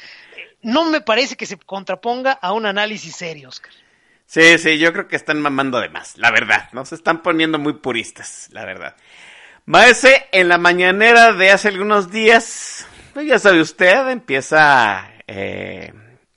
[0.62, 3.72] no me parece que se contraponga a un análisis serio, Oscar.
[4.26, 6.84] Sí, sí, yo creo que están mamando de más, la verdad, ¿no?
[6.84, 8.94] Se están poniendo muy puristas, la verdad.
[9.64, 15.92] Maese, en la mañanera de hace algunos días, pues ya sabe usted, empieza eh,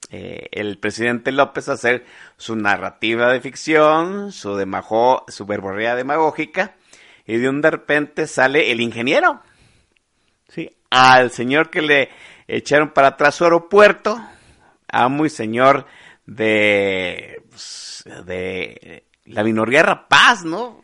[0.09, 2.05] eh, el presidente López a hacer
[2.37, 6.75] su narrativa de ficción, su, demago, su verborrea demagógica,
[7.25, 9.41] y de un de repente sale el ingeniero,
[10.47, 10.75] ¿sí?
[10.89, 12.09] Al señor que le
[12.57, 14.21] echaron para atrás su aeropuerto,
[14.91, 15.85] a muy señor
[16.25, 20.83] de, pues, de la minoría rapaz, ¿no?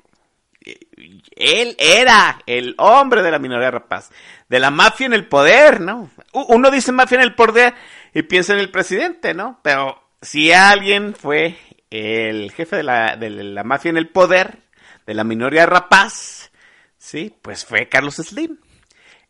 [1.36, 4.10] Él era el hombre de la minoría rapaz,
[4.50, 6.10] de la mafia en el poder, ¿no?
[6.34, 7.74] Uno dice mafia en el poder
[8.14, 9.60] y piensa en el presidente, ¿no?
[9.62, 11.58] Pero si alguien fue
[11.90, 14.58] el jefe de la, de la mafia en el poder,
[15.06, 16.52] de la minoría rapaz,
[16.98, 18.58] sí, pues fue Carlos Slim.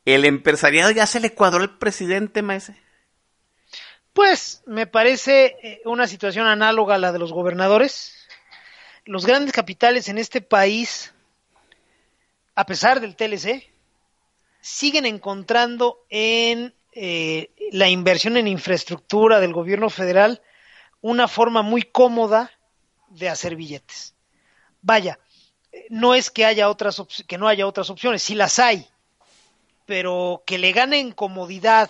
[0.07, 2.77] El empresariado ya se le cuadró al presidente, maese.
[4.13, 8.15] Pues me parece eh, una situación análoga a la de los gobernadores.
[9.03, 11.13] Los grandes capitales en este país,
[12.55, 13.69] a pesar del TLC,
[14.61, 20.41] siguen encontrando en eh, la inversión en infraestructura del gobierno federal
[21.01, 22.49] una forma muy cómoda
[23.09, 24.15] de hacer billetes.
[24.81, 25.19] Vaya,
[25.73, 28.87] eh, no es que haya otras que no haya otras opciones, sí las hay,
[29.87, 31.89] pero que le ganen comodidad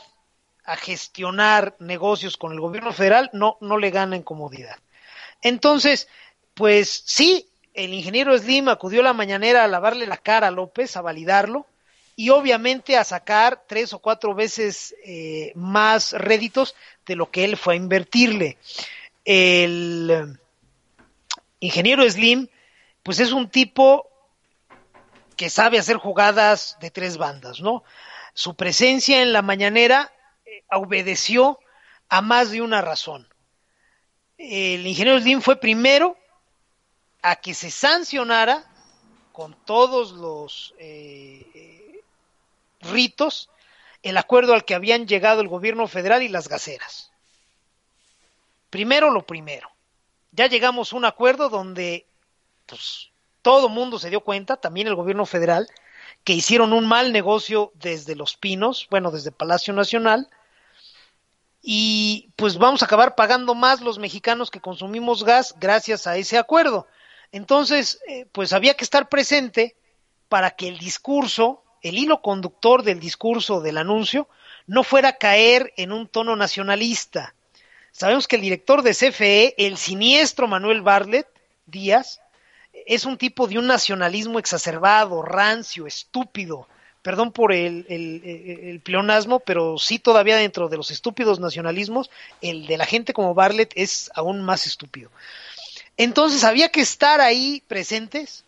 [0.64, 4.78] a gestionar negocios con el gobierno federal, no, no le gana en comodidad.
[5.42, 6.08] Entonces,
[6.54, 10.96] pues sí, el ingeniero Slim acudió a la mañanera a lavarle la cara a López,
[10.96, 11.66] a validarlo,
[12.16, 16.76] y obviamente a sacar tres o cuatro veces eh, más réditos
[17.06, 18.58] de lo que él fue a invertirle.
[19.26, 20.40] El eh,
[21.62, 22.48] ingeniero Slim,
[23.02, 24.08] pues es un tipo
[25.38, 27.84] que sabe hacer jugadas de tres bandas, ¿no?
[28.34, 30.12] Su presencia en la mañanera
[30.46, 31.60] eh, obedeció
[32.10, 33.28] a más de una razón.
[34.38, 36.18] El ingeniero Slim fue primero
[37.22, 38.66] a que se sancionara
[39.32, 42.02] con todos los eh,
[42.82, 43.50] ritos
[44.04, 47.12] el acuerdo al que habían llegado el gobierno federal y las gaceras.
[48.70, 49.70] Primero lo primero.
[50.32, 52.06] Ya llegamos a un acuerdo donde
[52.66, 53.10] pues,
[53.48, 55.70] todo mundo se dio cuenta, también el gobierno federal,
[56.26, 60.28] que hicieron un mal negocio desde Los Pinos, bueno, desde Palacio Nacional,
[61.62, 66.38] y pues vamos a acabar pagando más los mexicanos que consumimos gas gracias a ese
[66.38, 66.88] acuerdo.
[67.32, 69.78] Entonces, eh, pues había que estar presente
[70.28, 74.28] para que el discurso, el hilo conductor del discurso del anuncio,
[74.66, 77.34] no fuera a caer en un tono nacionalista.
[77.94, 81.30] Sabemos que el director de CFE, el siniestro Manuel Bartlett
[81.66, 82.20] Díaz,
[82.86, 86.68] es un tipo de un nacionalismo exacerbado, rancio, estúpido.
[87.02, 92.10] Perdón por el, el, pleonasmo, pero sí todavía dentro de los estúpidos nacionalismos,
[92.42, 95.10] el de la gente como Bartlett es aún más estúpido.
[95.96, 98.44] Entonces había que estar ahí presentes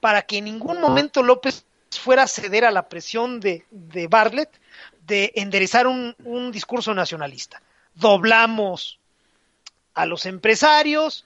[0.00, 4.50] para que en ningún momento López fuera a ceder a la presión de, de Bartlett
[5.06, 7.62] de enderezar un, un discurso nacionalista.
[7.94, 8.98] Doblamos
[9.94, 11.24] a los empresarios,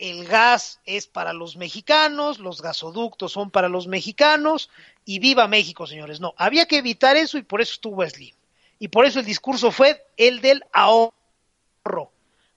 [0.00, 4.70] el gas es para los mexicanos, los gasoductos son para los mexicanos
[5.04, 6.20] y viva México, señores.
[6.20, 8.34] No, había que evitar eso y por eso estuvo Slim.
[8.78, 11.12] Y por eso el discurso fue el del ahorro.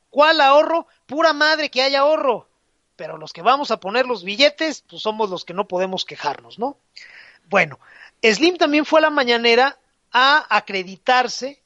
[0.10, 0.88] ¿Cuál ahorro?
[1.06, 2.48] Pura madre que haya ahorro.
[2.96, 6.58] Pero los que vamos a poner los billetes, pues somos los que no podemos quejarnos,
[6.58, 6.78] ¿no?
[7.50, 7.78] Bueno,
[8.24, 9.78] Slim también fue a la mañanera
[10.14, 11.62] a acreditarse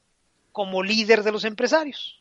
[0.51, 2.16] como líder de los empresarios.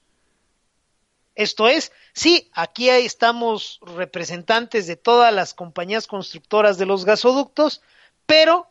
[1.36, 7.82] Esto es, sí, aquí estamos representantes de todas las compañías constructoras de los gasoductos,
[8.24, 8.66] pero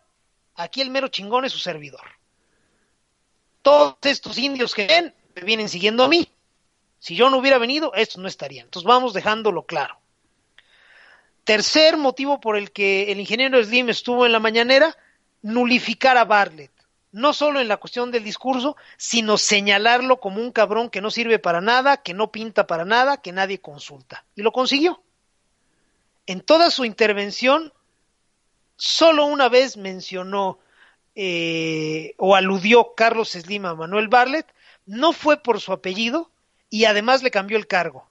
[0.55, 2.01] aquí el mero chingón es su servidor.
[3.61, 6.28] Todos estos indios que ven me vienen siguiendo a mí.
[6.97, 8.66] Si yo no hubiera venido, estos no estarían.
[8.66, 9.99] Entonces vamos dejándolo claro.
[11.43, 14.97] Tercer motivo por el que el ingeniero Slim estuvo en la mañanera,
[15.43, 16.74] nulificar a Bartlett
[17.16, 21.39] no solo en la cuestión del discurso, sino señalarlo como un cabrón que no sirve
[21.39, 24.26] para nada, que no pinta para nada, que nadie consulta.
[24.36, 25.01] Y lo consiguió.
[26.26, 27.72] En toda su intervención,
[28.76, 30.59] solo una vez mencionó
[31.16, 34.53] eh, o aludió Carlos Slim a Manuel Barlet,
[34.86, 36.30] no fue por su apellido
[36.70, 38.09] y además le cambió el cargo.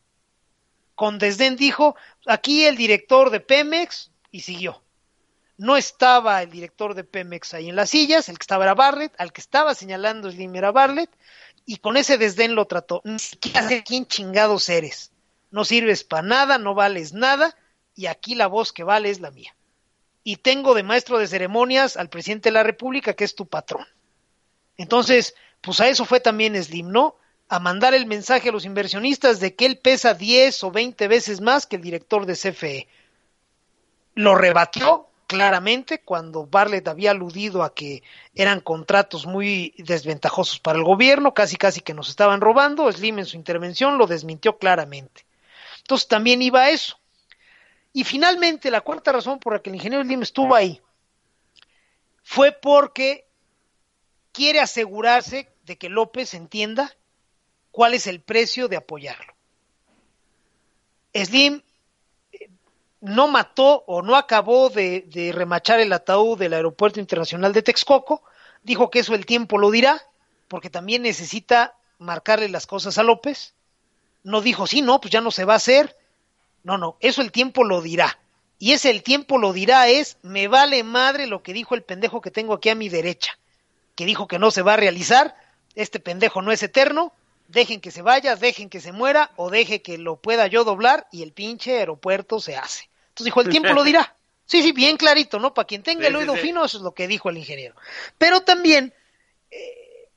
[0.94, 1.94] Con desdén dijo,
[2.24, 4.80] aquí el director de Pemex y siguió
[5.56, 9.14] no estaba el director de Pemex ahí en las sillas, el que estaba era Bartlett,
[9.18, 11.10] al que estaba señalando Slim era Bartlett,
[11.66, 13.00] y con ese desdén lo trató.
[13.04, 15.12] Ni siquiera sé quién chingados eres.
[15.50, 17.56] No sirves para nada, no vales nada,
[17.94, 19.54] y aquí la voz que vale es la mía.
[20.24, 23.86] Y tengo de maestro de ceremonias al presidente de la República, que es tu patrón.
[24.76, 27.16] Entonces, pues a eso fue también Slim, ¿no?
[27.48, 31.40] A mandar el mensaje a los inversionistas de que él pesa 10 o 20 veces
[31.40, 32.88] más que el director de CFE.
[34.14, 38.02] Lo rebatió, claramente cuando Bartlett había aludido a que
[38.34, 43.26] eran contratos muy desventajosos para el gobierno, casi casi que nos estaban robando, Slim en
[43.26, 45.24] su intervención lo desmintió claramente.
[45.78, 46.98] Entonces también iba a eso.
[47.92, 50.80] Y finalmente la cuarta razón por la que el ingeniero Slim estuvo ahí
[52.22, 53.26] fue porque
[54.32, 56.96] quiere asegurarse de que López entienda
[57.70, 59.34] cuál es el precio de apoyarlo.
[61.14, 61.62] Slim
[63.04, 68.22] no mató o no acabó de, remachar el ataúd del Aeropuerto Internacional de Texcoco,
[68.62, 70.02] dijo que eso el tiempo lo dirá,
[70.48, 73.52] porque también necesita marcarle las cosas a López.
[74.22, 75.98] No dijo, sí, no, pues ya no se va a hacer.
[76.62, 78.18] No, no, eso el tiempo lo dirá.
[78.58, 82.22] Y ese el tiempo lo dirá es, me vale madre lo que dijo el pendejo
[82.22, 83.38] que tengo aquí a mi derecha,
[83.96, 85.36] que dijo que no se va a realizar,
[85.74, 87.12] este pendejo no es eterno,
[87.48, 91.06] dejen que se vaya, dejen que se muera o deje que lo pueda yo doblar
[91.12, 92.88] y el pinche aeropuerto se hace.
[93.14, 94.16] Entonces dijo, el tiempo lo dirá.
[94.46, 95.54] Sí, sí, bien clarito, ¿no?
[95.54, 97.74] Para quien tenga el oído fino, eso es lo que dijo el ingeniero.
[98.18, 98.92] Pero también,
[99.50, 100.10] eh,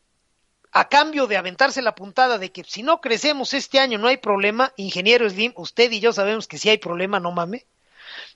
[0.74, 4.18] a cambio de aventarse la puntada de que si no crecemos este año no hay
[4.18, 7.66] problema, ingeniero Slim, usted y yo sabemos que si hay problema, no mame.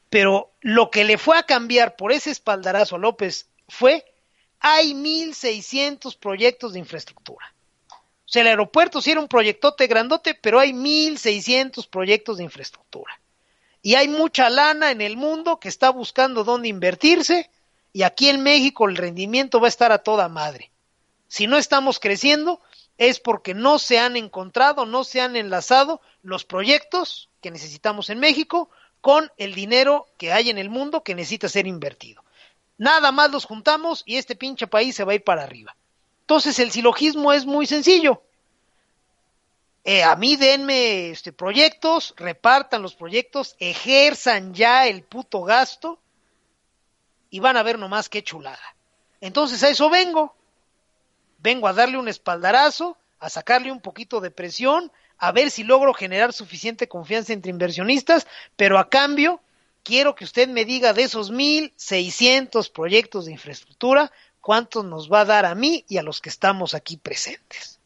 [0.10, 4.06] Pero lo que le fue a cambiar por ese espaldarazo a López fue,
[4.62, 7.54] hay 1.600 proyectos de infraestructura.
[7.90, 13.21] O sea, el aeropuerto sí era un proyectote grandote, pero hay 1.600 proyectos de infraestructura
[13.82, 17.50] y hay mucha lana en el mundo que está buscando dónde invertirse
[17.94, 20.72] y aquí en México el rendimiento va a estar a toda madre.
[21.28, 22.62] Si no estamos creciendo
[22.98, 28.20] es porque no se han encontrado, no se han enlazado los proyectos que necesitamos en
[28.20, 28.70] México
[29.02, 32.24] con el dinero que hay en el mundo que necesita ser invertido.
[32.78, 35.76] Nada más los juntamos y este pinche país se va a ir para arriba.
[36.22, 38.22] Entonces el silogismo es muy sencillo.
[39.84, 46.00] Eh, a mí denme este, proyectos, repartan los proyectos, ejerzan ya el puto gasto
[47.32, 48.76] y van a ver nomás qué chulada.
[49.22, 50.36] Entonces a eso vengo.
[51.40, 55.94] Vengo a darle un espaldarazo, a sacarle un poquito de presión, a ver si logro
[55.96, 59.42] generar suficiente confianza entre inversionistas, pero a cambio
[59.84, 65.26] quiero que usted me diga de esos 1.600 proyectos de infraestructura, cuántos nos va a
[65.26, 67.81] dar a mí y a los que estamos aquí presentes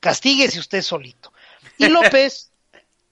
[0.00, 1.32] castíguese usted solito.
[1.78, 2.50] Y López,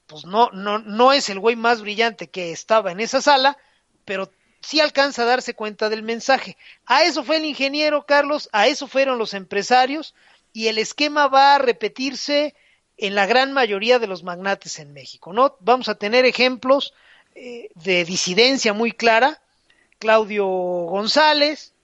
[0.06, 3.56] pues no, no, no es el güey más brillante que estaba en esa sala,
[4.04, 6.56] pero sí alcanza a darse cuenta del mensaje.
[6.86, 10.14] A eso fue el ingeniero Carlos, a eso fueron los empresarios,
[10.52, 12.54] y el esquema va a repetirse
[12.96, 15.56] en la gran mayoría de los magnates en México, ¿no?
[15.60, 16.94] Vamos a tener ejemplos
[17.34, 19.40] eh, de disidencia muy clara.
[19.98, 21.74] Claudio González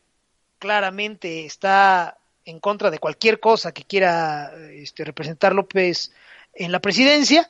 [0.58, 6.12] claramente está en contra de cualquier cosa que quiera este, representar López
[6.54, 7.48] en la presidencia,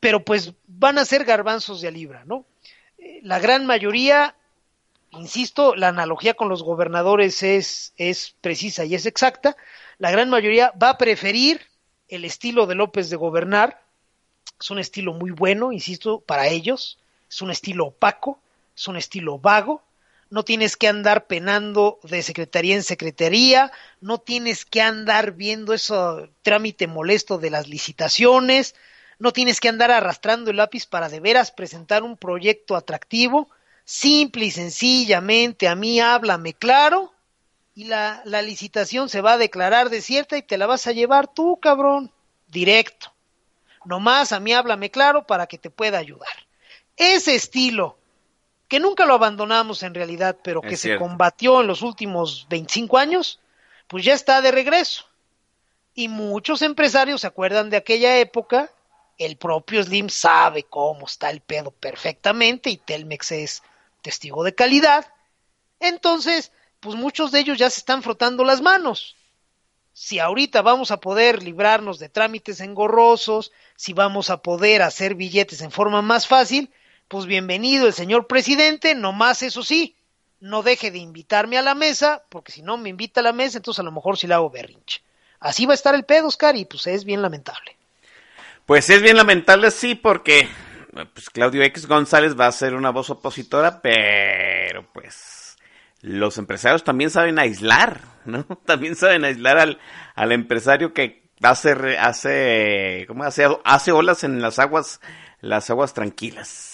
[0.00, 2.44] pero pues van a ser garbanzos de a libra, ¿no?
[2.98, 4.34] Eh, la gran mayoría,
[5.12, 9.56] insisto, la analogía con los gobernadores es, es precisa y es exacta,
[9.98, 11.60] la gran mayoría va a preferir
[12.08, 13.82] el estilo de López de gobernar,
[14.60, 16.98] Es un estilo muy bueno, insisto, para ellos.
[17.28, 18.38] Es un estilo opaco,
[18.76, 19.82] es un estilo vago.
[20.30, 23.70] No tienes que andar penando de secretaría en secretaría,
[24.00, 25.94] no tienes que andar viendo ese
[26.42, 28.74] trámite molesto de las licitaciones,
[29.18, 33.48] no tienes que andar arrastrando el lápiz para de veras presentar un proyecto atractivo.
[33.84, 37.12] Simple y sencillamente a mí háblame claro
[37.74, 41.32] y la, la licitación se va a declarar desierta y te la vas a llevar
[41.32, 42.10] tú, cabrón,
[42.48, 43.12] directo.
[43.84, 46.32] Nomás a mí háblame claro para que te pueda ayudar.
[46.96, 47.98] Ese estilo,
[48.74, 53.38] que nunca lo abandonamos en realidad, pero que se combatió en los últimos 25 años,
[53.86, 55.06] pues ya está de regreso.
[55.94, 58.68] Y muchos empresarios se acuerdan de aquella época.
[59.16, 63.62] El propio Slim sabe cómo está el pedo perfectamente y Telmex es
[64.02, 65.06] testigo de calidad.
[65.78, 69.14] Entonces, pues muchos de ellos ya se están frotando las manos.
[69.92, 75.60] Si ahorita vamos a poder librarnos de trámites engorrosos, si vamos a poder hacer billetes
[75.60, 76.72] en forma más fácil,
[77.14, 79.94] pues bienvenido el señor presidente, nomás eso sí,
[80.40, 83.58] no deje de invitarme a la mesa, porque si no me invita a la mesa,
[83.58, 85.00] entonces a lo mejor sí le hago berrinche.
[85.38, 87.76] Así va a estar el pedo, Oscar, y pues es bien lamentable.
[88.66, 90.48] Pues es bien lamentable, sí, porque
[90.90, 95.56] pues Claudio X González va a ser una voz opositora, pero pues
[96.00, 98.42] los empresarios también saben aislar, ¿no?
[98.66, 99.78] También saben aislar al,
[100.16, 103.46] al empresario que hace, hace, ¿cómo hace?
[103.62, 105.00] Hace olas en las aguas,
[105.40, 106.73] las aguas tranquilas.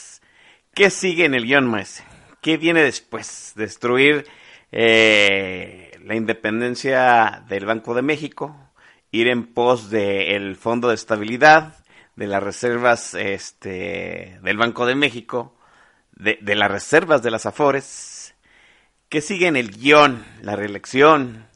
[0.74, 2.04] ¿Qué sigue en el guion, maese?
[2.40, 3.52] ¿Qué viene después?
[3.56, 4.26] Destruir
[4.70, 8.56] eh, la independencia del Banco de México,
[9.10, 11.84] ir en pos del Fondo de Estabilidad,
[12.14, 15.56] de las reservas este, del Banco de México,
[16.12, 18.34] de, de las reservas de las Afores.
[19.08, 20.24] ¿Qué sigue en el guion?
[20.40, 21.48] La reelección.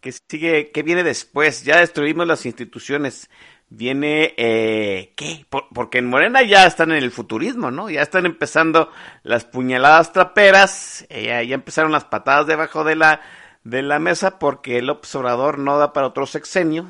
[0.00, 0.70] ¿Qué sigue?
[0.70, 1.64] ¿Qué viene después?
[1.64, 3.28] Ya destruimos las instituciones.
[3.68, 5.46] Viene, eh, ¿qué?
[5.48, 7.90] Por- porque en Morena ya están en el futurismo, ¿no?
[7.90, 8.90] Ya están empezando
[9.22, 13.20] las puñaladas traperas, eh, ya, ya empezaron las patadas debajo de la,
[13.64, 16.86] de la mesa porque el observador no da para otro sexenio,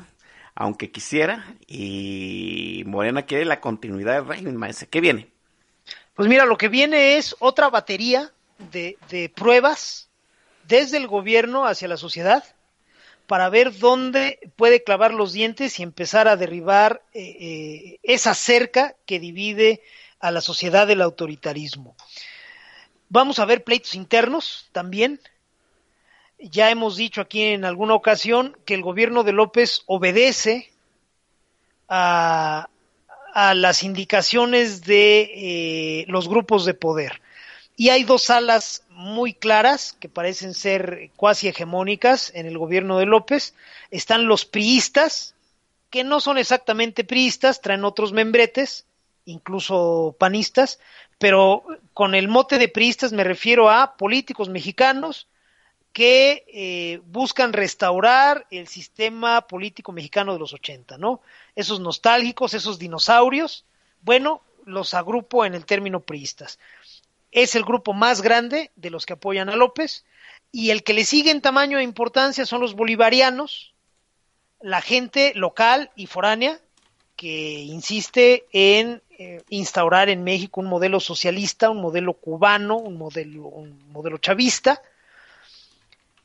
[0.53, 4.87] aunque quisiera, y Morena quiere la continuidad del régimen, maese.
[4.87, 5.31] ¿Qué viene?
[6.13, 8.31] Pues mira, lo que viene es otra batería
[8.71, 10.09] de, de pruebas
[10.67, 12.43] desde el gobierno hacia la sociedad
[13.27, 18.95] para ver dónde puede clavar los dientes y empezar a derribar eh, eh, esa cerca
[19.05, 19.81] que divide
[20.19, 21.95] a la sociedad del autoritarismo.
[23.09, 25.19] Vamos a ver pleitos internos también.
[26.39, 30.71] Ya hemos dicho aquí en alguna ocasión que el gobierno de López obedece
[31.87, 32.69] a,
[33.53, 37.21] las indicaciones de eh, los grupos de poder.
[37.75, 43.05] Y hay dos alas muy claras que parecen ser cuasi hegemónicas en el gobierno de
[43.05, 43.53] López.
[43.91, 45.35] Están los priistas,
[45.89, 48.85] que no son exactamente priistas, traen otros membretes,
[49.25, 50.79] incluso panistas,
[51.17, 55.27] pero con el mote de priistas me refiero a políticos mexicanos
[55.93, 61.21] que eh, buscan restaurar el sistema político mexicano de los 80, ¿no?
[61.55, 63.63] Esos nostálgicos, esos dinosaurios,
[64.01, 66.59] bueno, los agrupo en el término priistas.
[67.35, 70.05] Es el grupo más grande de los que apoyan a López
[70.53, 73.73] y el que le sigue en tamaño e importancia son los bolivarianos,
[74.61, 76.61] la gente local y foránea
[77.17, 83.47] que insiste en eh, instaurar en México un modelo socialista, un modelo cubano, un modelo,
[83.47, 84.81] un modelo chavista,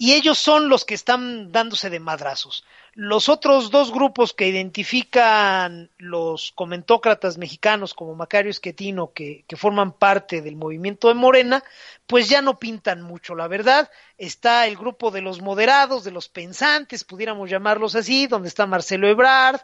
[0.02, 2.64] y ellos son los que están dándose de madrazos.
[2.94, 9.92] Los otros dos grupos que identifican los comentócratas mexicanos como Macario Esquetino, que, que, forman
[9.92, 11.62] parte del movimiento de Morena,
[12.06, 13.90] pues ya no pintan mucho, la verdad.
[14.16, 19.06] Está el grupo de los moderados, de los pensantes, pudiéramos llamarlos así, donde está Marcelo
[19.06, 19.60] Ebrard,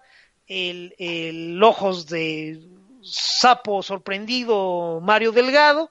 [0.49, 2.61] el, el ojos de
[3.01, 5.91] sapo sorprendido Mario Delgado,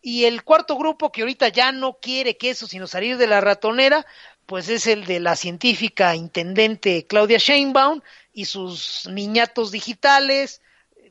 [0.00, 4.06] y el cuarto grupo que ahorita ya no quiere queso sino salir de la ratonera,
[4.46, 8.00] pues es el de la científica intendente Claudia Sheinbaum
[8.32, 10.62] y sus niñatos digitales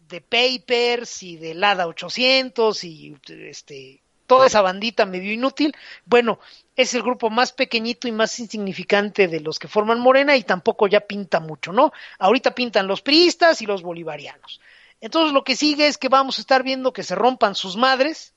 [0.07, 5.75] de Papers y de Lada 800 y este toda esa bandita medio inútil.
[6.05, 6.39] Bueno,
[6.75, 10.87] es el grupo más pequeñito y más insignificante de los que forman Morena y tampoco
[10.87, 11.91] ya pinta mucho, ¿no?
[12.19, 14.59] Ahorita pintan los priistas y los bolivarianos.
[14.99, 18.33] Entonces lo que sigue es que vamos a estar viendo que se rompan sus madres,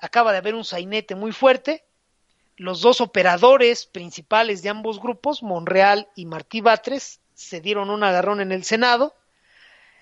[0.00, 1.84] acaba de haber un sainete muy fuerte.
[2.56, 8.40] Los dos operadores principales de ambos grupos, Monreal y Martí Batres, se dieron un agarrón
[8.40, 9.14] en el Senado.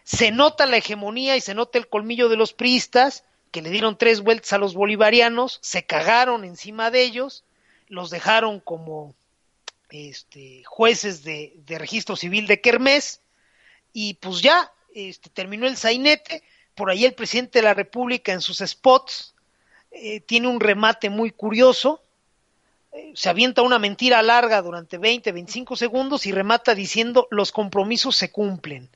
[0.03, 3.97] Se nota la hegemonía y se nota el colmillo de los priistas, que le dieron
[3.97, 7.45] tres vueltas a los bolivarianos, se cagaron encima de ellos,
[7.89, 9.15] los dejaron como
[9.91, 13.20] este, jueces de, registro civil de Kermés,
[13.93, 16.43] y pues ya este, terminó el sainete,
[16.75, 19.35] por ahí el presidente de la República en sus spots
[19.90, 22.02] eh, tiene un remate muy curioso,
[22.93, 28.16] eh, se avienta una mentira larga durante 20, 25 segundos y remata diciendo los compromisos
[28.16, 28.90] se cumplen.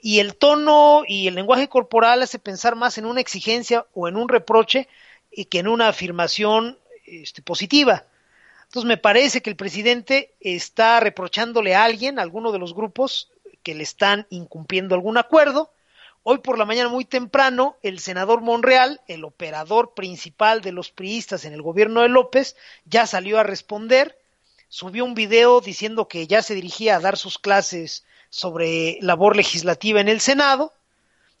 [0.00, 4.16] Y el tono y el lenguaje corporal hace pensar más en una exigencia o en
[4.16, 4.88] un reproche
[5.30, 8.04] y que en una afirmación este, positiva.
[8.64, 13.30] Entonces me parece que el presidente está reprochándole a alguien, a alguno de los grupos,
[13.62, 15.70] que le están incumpliendo algún acuerdo.
[16.24, 21.44] Hoy por la mañana muy temprano, el senador Monreal, el operador principal de los priistas
[21.44, 22.54] en el gobierno de López,
[22.84, 24.16] ya salió a responder,
[24.68, 30.00] subió un video diciendo que ya se dirigía a dar sus clases sobre labor legislativa
[30.00, 30.72] en el Senado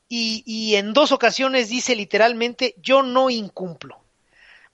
[0.08, 4.00] y, en dos ocasiones dice literalmente yo no incumplo.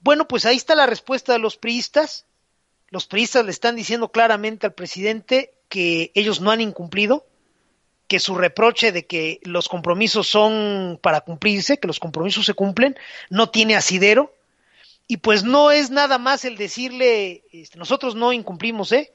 [0.01, 2.25] Bueno, pues ahí está la respuesta de los priistas.
[2.89, 7.27] Los priistas le están diciendo claramente al presidente que ellos no han incumplido,
[8.09, 12.97] que su reproche de que los compromisos son para cumplirse, que los compromisos se cumplen,
[13.29, 14.35] no tiene asidero.
[15.07, 19.13] Y pues no es nada más el decirle, este, nosotros no incumplimos, ¿eh?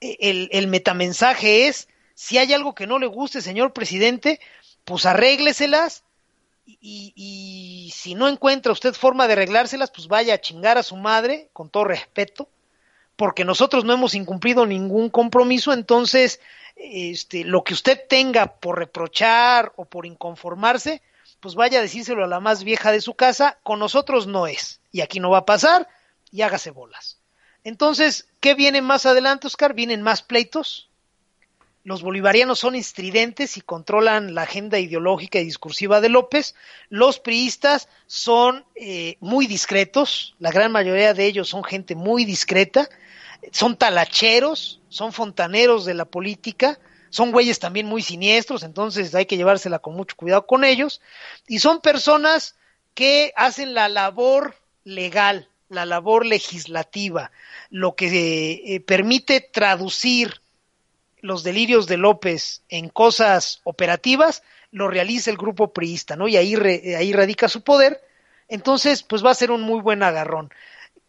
[0.00, 4.40] El, el metamensaje es, si hay algo que no le guste, señor presidente,
[4.84, 6.04] pues arrégleselas
[6.66, 10.96] y, y, si no encuentra usted forma de arreglárselas, pues vaya a chingar a su
[10.96, 12.48] madre, con todo respeto,
[13.16, 16.40] porque nosotros no hemos incumplido ningún compromiso, entonces
[16.76, 21.02] este, lo que usted tenga por reprochar o por inconformarse,
[21.40, 24.80] pues vaya a decírselo a la más vieja de su casa, con nosotros no es,
[24.92, 25.88] y aquí no va a pasar,
[26.30, 27.18] y hágase bolas.
[27.64, 29.74] Entonces, ¿qué viene más adelante, Oscar?
[29.74, 30.88] Vienen más pleitos,
[31.84, 36.54] los bolivarianos son estridentes y controlan la agenda ideológica y discursiva de López.
[36.88, 42.88] Los priistas son eh, muy discretos, la gran mayoría de ellos son gente muy discreta,
[43.52, 46.78] son talacheros, son fontaneros de la política,
[47.10, 51.00] son güeyes también muy siniestros, entonces hay que llevársela con mucho cuidado con ellos,
[51.46, 52.56] y son personas
[52.94, 57.30] que hacen la labor legal, la labor legislativa,
[57.70, 60.40] lo que eh, permite traducir
[61.20, 66.28] los delirios de López en cosas operativas, lo realiza el grupo priista, ¿no?
[66.28, 68.02] Y ahí, re, ahí radica su poder.
[68.48, 70.52] Entonces, pues va a ser un muy buen agarrón.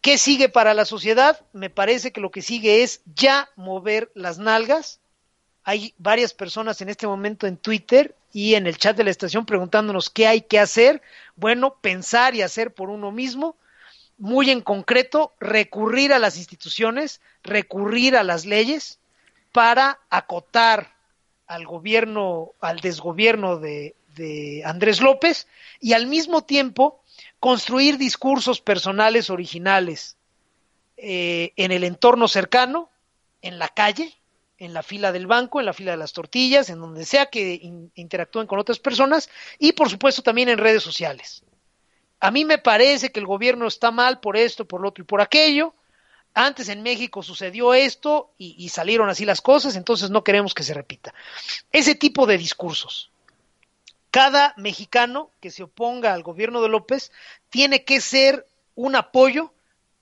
[0.00, 1.44] ¿Qué sigue para la sociedad?
[1.52, 5.00] Me parece que lo que sigue es ya mover las nalgas.
[5.64, 9.46] Hay varias personas en este momento en Twitter y en el chat de la estación
[9.46, 11.02] preguntándonos qué hay que hacer.
[11.34, 13.56] Bueno, pensar y hacer por uno mismo.
[14.18, 18.98] Muy en concreto, recurrir a las instituciones, recurrir a las leyes,
[19.56, 20.94] para acotar
[21.46, 25.46] al gobierno, al desgobierno de, de, Andrés López
[25.80, 27.00] y al mismo tiempo
[27.40, 30.16] construir discursos personales originales
[30.96, 32.90] eh, en el entorno cercano,
[33.42, 34.14] en la calle,
[34.58, 37.54] en la fila del banco, en la fila de las tortillas, en donde sea que
[37.54, 41.42] in interactúen con otras personas y por supuesto también en redes sociales.
[42.20, 45.06] A mí me parece que el gobierno está mal por esto, por lo otro y
[45.06, 45.74] por aquello
[46.36, 50.74] antes en México sucedió esto y, salieron así las cosas, entonces no queremos que se
[50.74, 51.14] repita.
[51.72, 53.10] Ese tipo de discursos.
[54.16, 57.12] Cada mexicano que se oponga al gobierno de López
[57.50, 59.52] tiene que ser un apoyo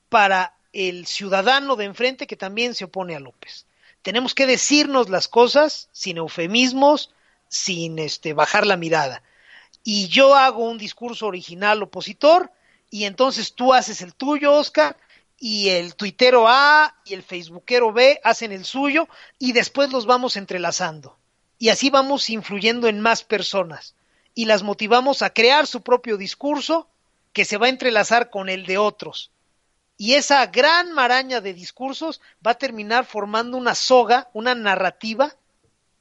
[0.09, 3.67] para el ciudadano de enfrente que también se opone a López.
[4.03, 7.13] Tenemos que decirnos las cosas sin eufemismos,
[7.49, 9.25] sin este, bajar la mirada.
[9.83, 12.53] Y yo hago un discurso original opositor
[12.91, 14.97] y entonces tú haces el tuyo, Oscar,
[15.41, 19.09] y el tuitero A y el facebookero B hacen el suyo
[19.41, 21.19] y después los vamos entrelazando.
[21.59, 23.97] Y así vamos influyendo en más personas
[24.35, 26.89] y las motivamos a crear su propio discurso
[27.33, 29.31] que se va a entrelazar con el de otros.
[29.97, 35.35] Y esa gran maraña de discursos va a terminar formando una soga, una narrativa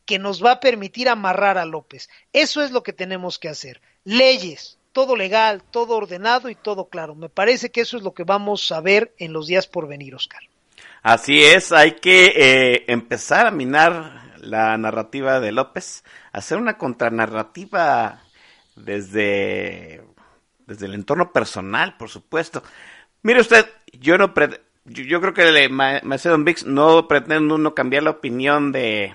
[0.05, 2.09] que nos va a permitir amarrar a López.
[2.33, 3.81] Eso es lo que tenemos que hacer.
[4.03, 7.15] Leyes, todo legal, todo ordenado y todo claro.
[7.15, 10.15] Me parece que eso es lo que vamos a ver en los días por venir,
[10.15, 10.41] Oscar.
[11.03, 18.22] Así es, hay que eh, empezar a minar la narrativa de López, hacer una contranarrativa
[18.75, 20.03] desde,
[20.65, 22.63] desde el entorno personal, por supuesto.
[23.21, 23.65] Mire usted,
[23.99, 29.13] yo no pre yo, creo que Macedon Vix no pretende uno cambiar la opinión de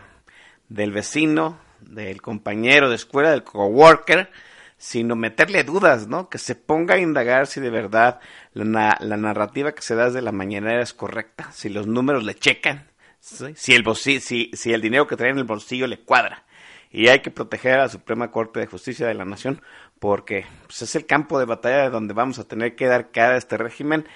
[0.68, 4.30] del vecino, del compañero de escuela, del coworker,
[4.76, 6.28] sino meterle dudas, ¿no?
[6.28, 8.20] Que se ponga a indagar si de verdad
[8.52, 12.35] la, la narrativa que se da desde la mañanera es correcta, si los números le
[12.35, 12.89] checan,
[13.20, 16.44] si, el bolsillo, si, si el dinero que trae en el bolsillo le cuadra.
[16.90, 19.60] Y hay que proteger a la Suprema Corte de Justicia de la Nación
[19.98, 23.35] porque pues, es el campo de batalla de donde vamos a tener que dar cara
[23.35, 24.06] a este régimen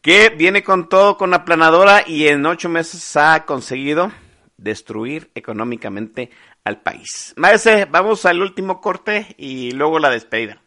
[0.00, 4.12] que viene con todo, con aplanadora y en ocho meses ha conseguido
[4.56, 6.30] destruir económicamente
[6.64, 7.34] al país.
[7.36, 10.60] Maese, vamos al último corte y luego la despedida.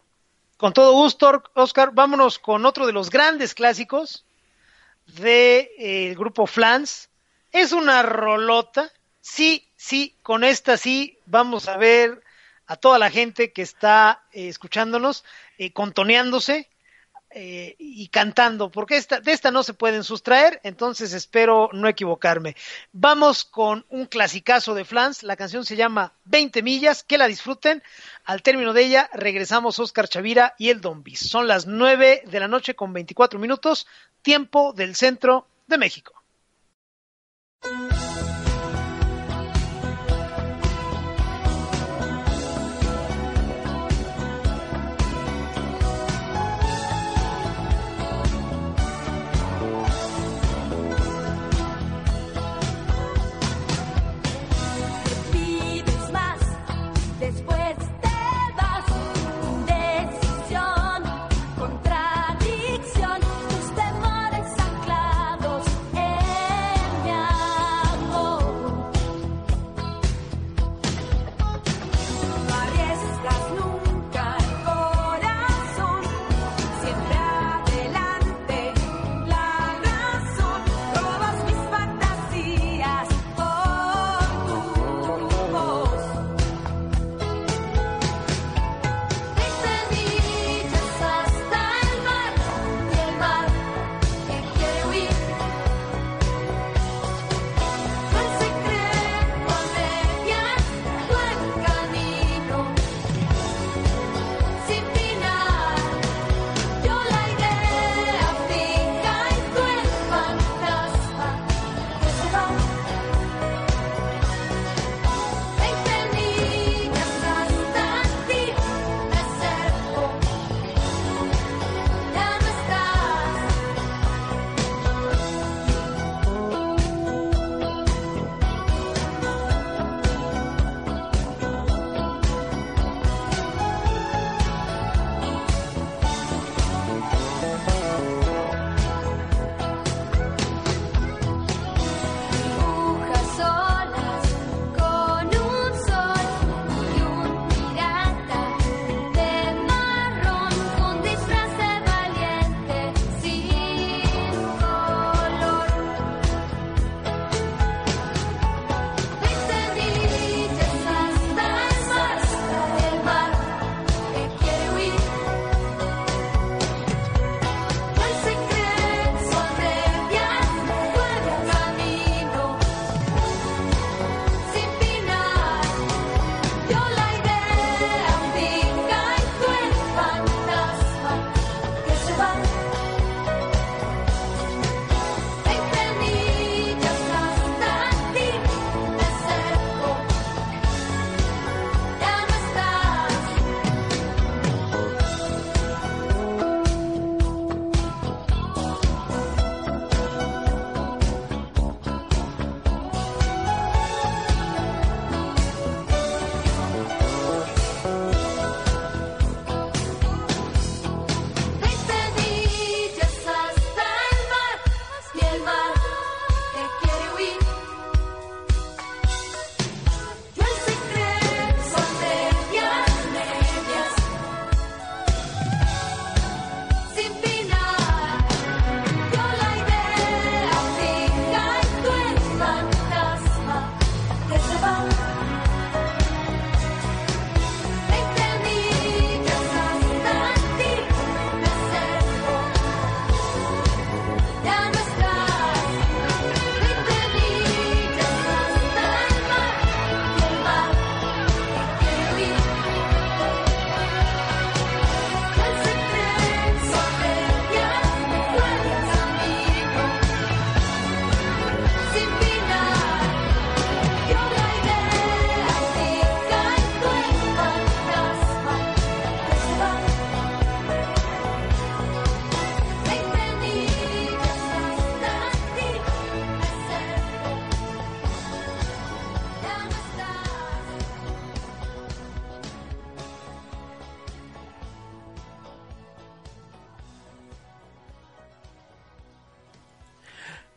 [0.57, 4.25] Con todo gusto, Oscar, vámonos con otro de los grandes clásicos
[5.05, 7.09] del de, eh, grupo Flans.
[7.51, 8.91] Es una rolota.
[9.19, 12.23] Sí, sí, con esta sí vamos a ver
[12.65, 15.23] a toda la gente que está eh, escuchándonos
[15.59, 16.69] eh, contoneándose
[17.29, 22.55] eh, y cantando, porque esta, de esta no se pueden sustraer, entonces espero no equivocarme.
[22.93, 27.83] Vamos con un clasicazo de Flans, la canción se llama 20 millas, que la disfruten.
[28.23, 31.29] Al término de ella regresamos Oscar Chavira y el Don Bis.
[31.29, 33.85] Son las 9 de la noche con 24 minutos,
[34.23, 36.23] tiempo del centro de México.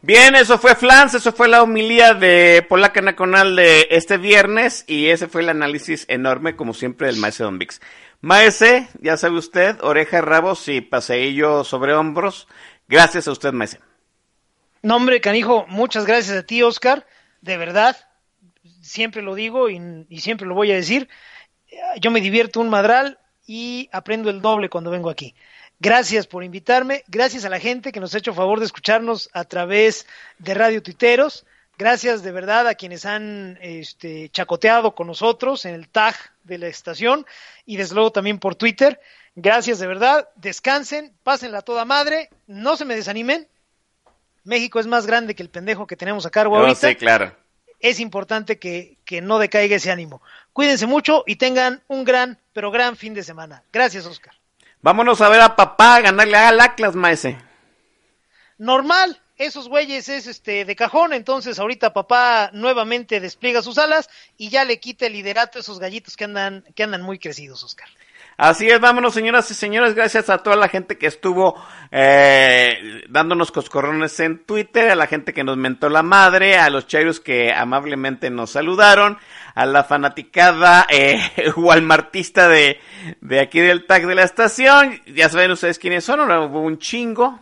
[0.09, 5.09] Bien, eso fue Flans, eso fue la homilía de Polaca Nacional de este viernes y
[5.09, 7.45] ese fue el análisis enorme, como siempre, del maese.
[8.23, 12.49] Maese, ya sabe usted, oreja, rabos y paseillo sobre hombros.
[12.89, 13.81] Gracias a usted, maese.
[14.81, 17.07] No, hombre, canijo, muchas gracias a ti, Oscar.
[17.43, 17.95] De verdad,
[18.81, 21.11] siempre lo digo y, y siempre lo voy a decir.
[22.01, 25.35] Yo me divierto un madral y aprendo el doble cuando vengo aquí.
[25.81, 29.45] Gracias por invitarme, gracias a la gente que nos ha hecho favor de escucharnos a
[29.45, 30.07] través
[30.39, 31.47] de Radio Tuiteros,
[31.79, 36.67] gracias de verdad a quienes han este, chacoteado con nosotros en el tag de la
[36.67, 37.27] estación
[37.65, 39.01] y desde luego también por Twitter.
[39.37, 43.47] Gracias de verdad, descansen, pásenla toda madre, no se me desanimen.
[44.43, 46.89] México es más grande que el pendejo que tenemos a cargo No, ahorita.
[46.89, 47.37] sí, claro.
[47.79, 50.21] Es importante que, que no decaiga ese ánimo.
[50.53, 53.63] Cuídense mucho y tengan un gran, pero gran fin de semana.
[53.73, 54.35] Gracias, Oscar.
[54.81, 57.37] Vámonos a ver a papá ganarle al Atlas, maese.
[58.59, 64.51] normal, esos güeyes es este de cajón, entonces ahorita papá nuevamente despliega sus alas y
[64.51, 67.89] ya le quita el liderato a esos gallitos que andan, que andan muy crecidos, Oscar.
[68.41, 71.61] Así es, vámonos señoras y señores, gracias a toda la gente que estuvo
[71.91, 76.87] eh, dándonos coscorrones en Twitter, a la gente que nos mentó la madre, a los
[76.87, 79.19] chairos que amablemente nos saludaron,
[79.57, 81.21] a la fanaticada eh,
[81.57, 82.79] walmartista de,
[83.21, 87.41] de aquí del tag de la estación, ya saben ustedes quiénes son, hubo un chingo,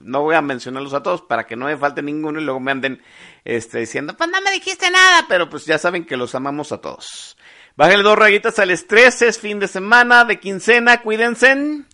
[0.00, 2.72] no voy a mencionarlos a todos para que no me falte ninguno y luego me
[2.72, 3.02] anden
[3.44, 6.80] este, diciendo, pues no me dijiste nada, pero pues ya saben que los amamos a
[6.80, 7.36] todos.
[7.78, 11.84] Bájale dos rayitas al estrés, es fin de semana, de quincena, cuídense.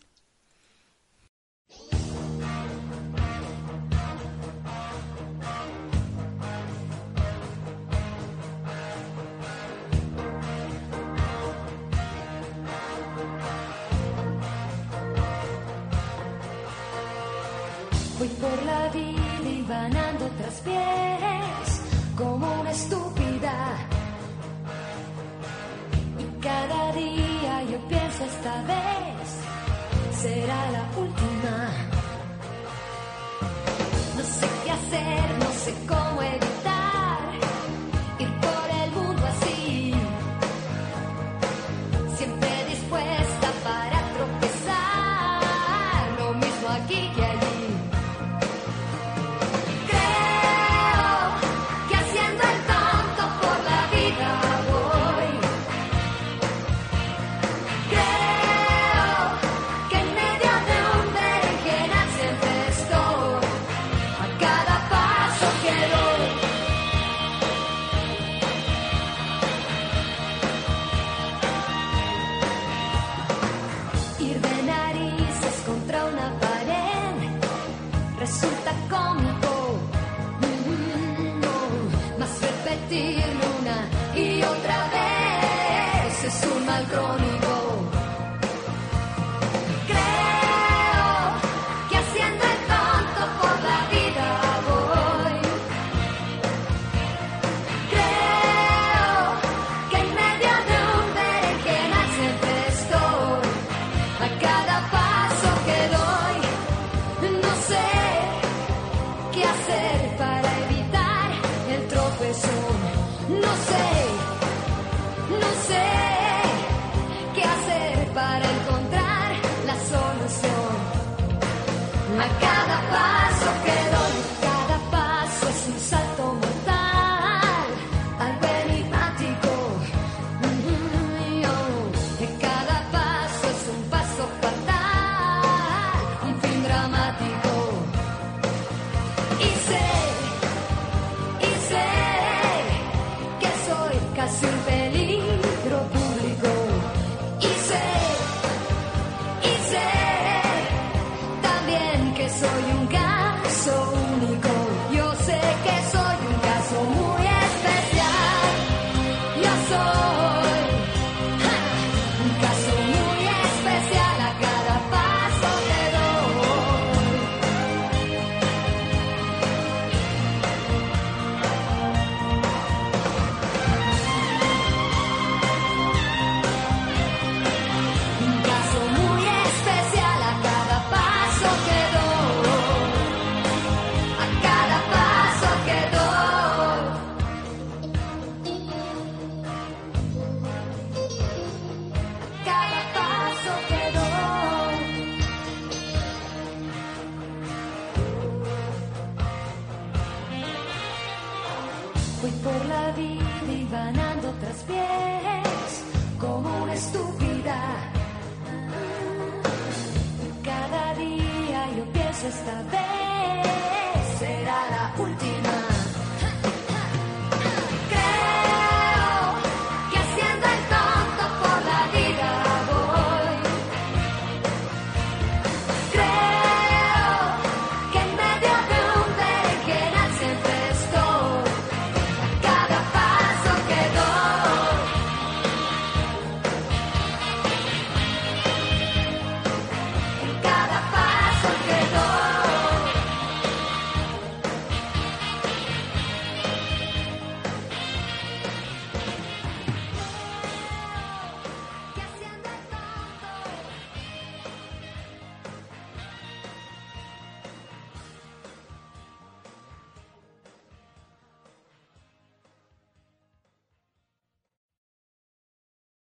[35.65, 36.04] Hacer,